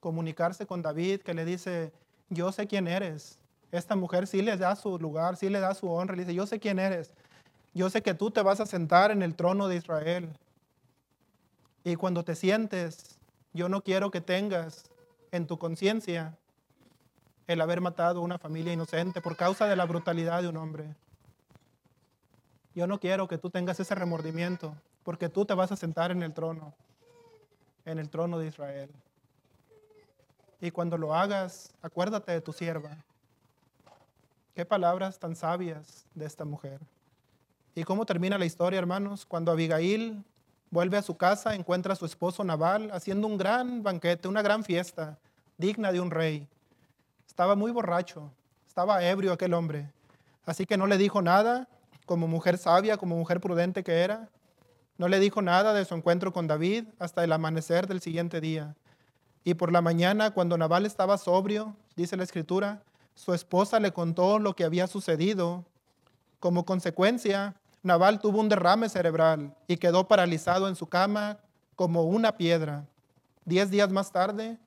comunicarse 0.00 0.66
con 0.66 0.82
David 0.82 1.20
que 1.20 1.34
le 1.34 1.44
dice, 1.44 1.92
yo 2.28 2.52
sé 2.52 2.66
quién 2.66 2.88
eres. 2.88 3.38
Esta 3.70 3.94
mujer 3.94 4.26
sí 4.26 4.42
le 4.42 4.56
da 4.56 4.74
su 4.74 4.98
lugar, 4.98 5.36
sí 5.36 5.48
le 5.48 5.60
da 5.60 5.74
su 5.74 5.88
honra. 5.90 6.16
Le 6.16 6.22
dice, 6.22 6.34
yo 6.34 6.46
sé 6.46 6.58
quién 6.58 6.78
eres. 6.78 7.12
Yo 7.72 7.88
sé 7.88 8.02
que 8.02 8.14
tú 8.14 8.30
te 8.30 8.42
vas 8.42 8.60
a 8.60 8.66
sentar 8.66 9.10
en 9.10 9.22
el 9.22 9.36
trono 9.36 9.68
de 9.68 9.76
Israel. 9.76 10.30
Y 11.84 11.96
cuando 11.96 12.24
te 12.24 12.34
sientes, 12.34 13.18
yo 13.52 13.68
no 13.68 13.82
quiero 13.82 14.10
que 14.10 14.20
tengas 14.20 14.90
en 15.30 15.46
tu 15.46 15.58
conciencia 15.58 16.36
el 17.46 17.60
haber 17.60 17.80
matado 17.80 18.20
a 18.20 18.24
una 18.24 18.38
familia 18.38 18.72
inocente 18.72 19.20
por 19.20 19.36
causa 19.36 19.66
de 19.66 19.76
la 19.76 19.84
brutalidad 19.84 20.42
de 20.42 20.48
un 20.48 20.56
hombre. 20.56 20.94
Yo 22.74 22.86
no 22.86 23.00
quiero 23.00 23.26
que 23.26 23.38
tú 23.38 23.50
tengas 23.50 23.80
ese 23.80 23.94
remordimiento, 23.94 24.74
porque 25.02 25.28
tú 25.28 25.44
te 25.44 25.54
vas 25.54 25.72
a 25.72 25.76
sentar 25.76 26.10
en 26.10 26.22
el 26.22 26.32
trono, 26.32 26.72
en 27.84 27.98
el 27.98 28.08
trono 28.08 28.38
de 28.38 28.46
Israel. 28.46 28.90
Y 30.60 30.70
cuando 30.70 30.96
lo 30.98 31.14
hagas, 31.14 31.72
acuérdate 31.82 32.32
de 32.32 32.40
tu 32.40 32.52
sierva. 32.52 32.96
Qué 34.54 34.64
palabras 34.64 35.18
tan 35.18 35.34
sabias 35.34 36.06
de 36.14 36.26
esta 36.26 36.44
mujer. 36.44 36.80
¿Y 37.74 37.84
cómo 37.84 38.04
termina 38.04 38.36
la 38.36 38.44
historia, 38.44 38.78
hermanos? 38.78 39.24
Cuando 39.24 39.52
Abigail 39.52 40.22
vuelve 40.70 40.96
a 40.96 41.02
su 41.02 41.16
casa, 41.16 41.54
encuentra 41.54 41.94
a 41.94 41.96
su 41.96 42.04
esposo 42.04 42.44
Nabal 42.44 42.90
haciendo 42.92 43.26
un 43.26 43.38
gran 43.38 43.82
banquete, 43.82 44.28
una 44.28 44.42
gran 44.42 44.62
fiesta, 44.64 45.18
digna 45.56 45.92
de 45.92 46.00
un 46.00 46.10
rey. 46.10 46.46
Estaba 47.26 47.54
muy 47.54 47.72
borracho, 47.72 48.30
estaba 48.66 49.02
ebrio 49.04 49.32
aquel 49.32 49.54
hombre. 49.54 49.90
Así 50.44 50.66
que 50.66 50.76
no 50.76 50.86
le 50.86 50.98
dijo 50.98 51.22
nada, 51.22 51.68
como 52.10 52.26
mujer 52.26 52.58
sabia, 52.58 52.96
como 52.96 53.16
mujer 53.16 53.40
prudente 53.40 53.84
que 53.84 54.00
era. 54.00 54.28
No 54.98 55.06
le 55.06 55.20
dijo 55.20 55.42
nada 55.42 55.72
de 55.72 55.84
su 55.84 55.94
encuentro 55.94 56.32
con 56.32 56.48
David 56.48 56.86
hasta 56.98 57.22
el 57.22 57.30
amanecer 57.30 57.86
del 57.86 58.00
siguiente 58.00 58.40
día. 58.40 58.74
Y 59.44 59.54
por 59.54 59.70
la 59.70 59.80
mañana, 59.80 60.32
cuando 60.32 60.58
Nabal 60.58 60.86
estaba 60.86 61.18
sobrio, 61.18 61.76
dice 61.94 62.16
la 62.16 62.24
escritura, 62.24 62.82
su 63.14 63.32
esposa 63.32 63.78
le 63.78 63.92
contó 63.92 64.40
lo 64.40 64.56
que 64.56 64.64
había 64.64 64.88
sucedido. 64.88 65.64
Como 66.40 66.64
consecuencia, 66.64 67.54
Naval 67.84 68.18
tuvo 68.18 68.40
un 68.40 68.48
derrame 68.48 68.88
cerebral 68.88 69.54
y 69.68 69.76
quedó 69.76 70.08
paralizado 70.08 70.66
en 70.66 70.74
su 70.74 70.88
cama 70.88 71.38
como 71.76 72.02
una 72.02 72.36
piedra. 72.36 72.88
Diez 73.44 73.70
días 73.70 73.92
más 73.92 74.10
tarde, 74.10 74.58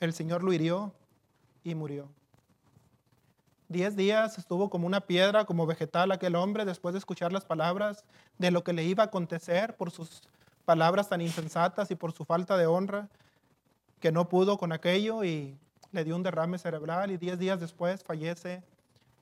el 0.00 0.12
Señor 0.14 0.42
lo 0.42 0.52
hirió 0.52 0.92
y 1.62 1.76
murió. 1.76 2.08
Diez 3.72 3.96
días 3.96 4.36
estuvo 4.36 4.68
como 4.68 4.86
una 4.86 5.00
piedra, 5.00 5.46
como 5.46 5.64
vegetal 5.64 6.12
aquel 6.12 6.36
hombre 6.36 6.66
después 6.66 6.92
de 6.92 6.98
escuchar 6.98 7.32
las 7.32 7.46
palabras 7.46 8.04
de 8.36 8.50
lo 8.50 8.62
que 8.62 8.74
le 8.74 8.84
iba 8.84 9.02
a 9.02 9.06
acontecer 9.06 9.76
por 9.76 9.90
sus 9.90 10.20
palabras 10.66 11.08
tan 11.08 11.22
insensatas 11.22 11.90
y 11.90 11.94
por 11.94 12.12
su 12.12 12.26
falta 12.26 12.58
de 12.58 12.66
honra, 12.66 13.08
que 13.98 14.12
no 14.12 14.28
pudo 14.28 14.58
con 14.58 14.72
aquello 14.72 15.24
y 15.24 15.56
le 15.90 16.04
dio 16.04 16.14
un 16.14 16.22
derrame 16.22 16.58
cerebral 16.58 17.12
y 17.12 17.16
diez 17.16 17.38
días 17.38 17.60
después 17.60 18.04
fallece 18.04 18.62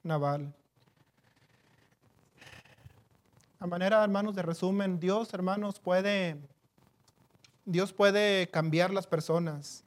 Naval. 0.03 0.53
A 3.61 3.69
manera, 3.69 4.03
hermanos, 4.03 4.35
de 4.35 4.43
resumen, 4.43 4.99
Dios, 4.99 5.33
hermanos, 5.33 5.79
puede, 5.79 6.37
Dios 7.65 7.93
puede 7.93 8.49
cambiar 8.49 8.93
las 8.93 9.07
personas 9.07 9.85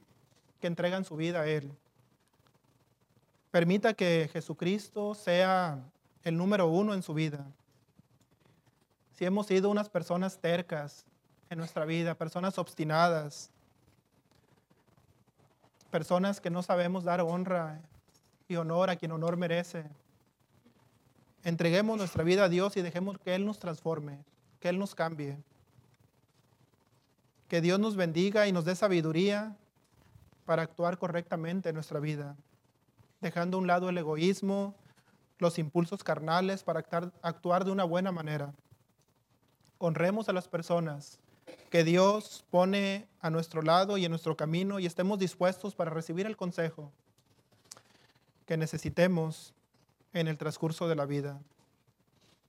que 0.62 0.68
entregan 0.68 1.04
su 1.04 1.18
vida 1.18 1.42
a 1.42 1.48
Él. 1.48 1.70
Permita 3.54 3.94
que 3.94 4.32
Jesucristo 4.34 5.14
sea 5.14 5.80
el 6.24 6.36
número 6.36 6.68
uno 6.70 6.96
en 6.96 7.04
su 7.04 7.14
vida. 7.14 7.46
Si 9.12 9.26
hemos 9.26 9.46
sido 9.46 9.70
unas 9.70 9.90
personas 9.90 10.40
tercas 10.40 11.06
en 11.52 11.60
nuestra 11.60 11.86
vida, 11.86 12.16
personas 12.16 12.58
obstinadas, 12.58 13.52
personas 15.92 16.42
que 16.42 16.50
no 16.50 16.64
sabemos 16.64 17.04
dar 17.04 17.22
honra 17.22 17.80
y 18.48 18.56
honor 18.56 18.90
a 18.90 18.96
quien 18.96 19.12
honor 19.12 19.38
merece, 19.38 19.86
Entreguemos 21.44 21.98
nuestra 21.98 22.24
vida 22.24 22.46
a 22.46 22.50
Dios 22.50 22.76
y 22.78 22.82
dejemos 22.82 23.20
que 23.20 23.36
Él 23.36 23.46
nos 23.46 23.60
transforme, 23.60 24.18
que 24.60 24.70
Él 24.70 24.80
nos 24.80 24.96
cambie. 24.96 25.38
Que 27.50 27.60
Dios 27.60 27.80
nos 27.80 27.98
bendiga 27.98 28.48
y 28.48 28.52
nos 28.54 28.64
dé 28.64 28.76
sabiduría 28.76 29.56
para 30.46 30.64
actuar 30.64 30.98
correctamente 30.98 31.70
en 31.70 31.76
nuestra 31.76 32.00
vida, 32.00 32.36
dejando 33.24 33.58
a 33.58 33.62
un 33.62 33.68
lado 33.68 33.90
el 33.90 33.98
egoísmo, 33.98 34.76
los 35.40 35.58
impulsos 35.58 36.04
carnales 36.04 36.64
para 36.64 36.86
actuar 37.24 37.66
de 37.66 37.72
una 37.72 37.84
buena 37.84 38.12
manera. 38.12 38.54
Honremos 39.80 40.30
a 40.30 40.34
las 40.34 40.48
personas 40.48 41.20
que 41.72 41.84
Dios 41.84 42.46
pone 42.52 43.08
a 43.20 43.30
nuestro 43.32 43.64
lado 43.64 43.98
y 43.98 44.06
en 44.06 44.12
nuestro 44.12 44.38
camino 44.38 44.80
y 44.80 44.86
estemos 44.86 45.18
dispuestos 45.18 45.74
para 45.74 45.90
recibir 45.90 46.28
el 46.28 46.38
consejo 46.38 46.92
que 48.46 48.58
necesitemos 48.58 49.54
en 50.14 50.28
el 50.28 50.38
transcurso 50.38 50.88
de 50.88 50.96
la 50.96 51.06
vida. 51.06 51.42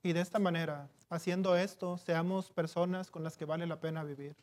Y 0.03 0.13
de 0.13 0.21
esta 0.21 0.37
manera, 0.37 0.87
haciendo 1.09 1.55
esto, 1.55 1.97
seamos 1.97 2.51
personas 2.51 3.09
con 3.09 3.23
las 3.23 3.37
que 3.37 3.45
vale 3.45 3.65
la 3.65 3.79
pena 3.79 4.03
vivir. 4.03 4.35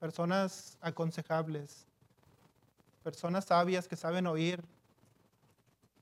Personas 0.00 0.78
aconsejables, 0.80 1.84
personas 3.02 3.44
sabias 3.44 3.88
que 3.88 3.96
saben 3.96 4.26
oír 4.26 4.64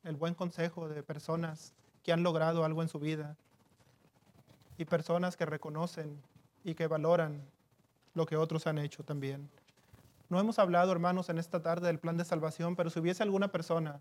el 0.06 0.16
buen 0.16 0.34
consejo 0.34 0.88
de 0.88 1.02
personas 1.02 1.74
que 2.02 2.12
han 2.12 2.22
logrado 2.22 2.64
algo 2.64 2.82
en 2.82 2.88
su 2.88 2.98
vida 2.98 3.36
y 4.78 4.84
personas 4.84 5.36
que 5.36 5.46
reconocen 5.46 6.22
y 6.64 6.74
que 6.74 6.86
valoran 6.86 7.42
lo 8.14 8.26
que 8.26 8.36
otros 8.36 8.66
han 8.66 8.78
hecho 8.78 9.02
también. 9.02 9.48
No 10.28 10.40
hemos 10.40 10.58
hablado, 10.58 10.92
hermanos, 10.92 11.28
en 11.28 11.38
esta 11.38 11.60
tarde 11.62 11.86
del 11.86 11.98
plan 11.98 12.16
de 12.16 12.24
salvación, 12.24 12.76
pero 12.76 12.90
si 12.90 12.98
hubiese 13.00 13.22
alguna 13.22 13.48
persona 13.48 14.00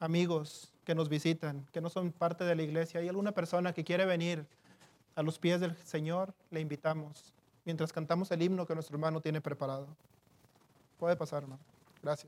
amigos 0.00 0.72
que 0.84 0.94
nos 0.94 1.08
visitan, 1.08 1.66
que 1.72 1.80
no 1.80 1.90
son 1.90 2.12
parte 2.12 2.44
de 2.44 2.54
la 2.54 2.62
iglesia, 2.62 3.00
hay 3.00 3.08
alguna 3.08 3.32
persona 3.32 3.72
que 3.72 3.84
quiere 3.84 4.04
venir 4.04 4.46
a 5.14 5.22
los 5.22 5.38
pies 5.38 5.60
del 5.60 5.76
Señor, 5.76 6.34
le 6.50 6.60
invitamos 6.60 7.34
mientras 7.64 7.92
cantamos 7.92 8.30
el 8.30 8.42
himno 8.42 8.66
que 8.66 8.74
nuestro 8.74 8.96
hermano 8.96 9.20
tiene 9.20 9.40
preparado. 9.40 9.86
Puede 10.98 11.16
pasar, 11.16 11.42
hermano. 11.42 11.62
Gracias. 12.02 12.22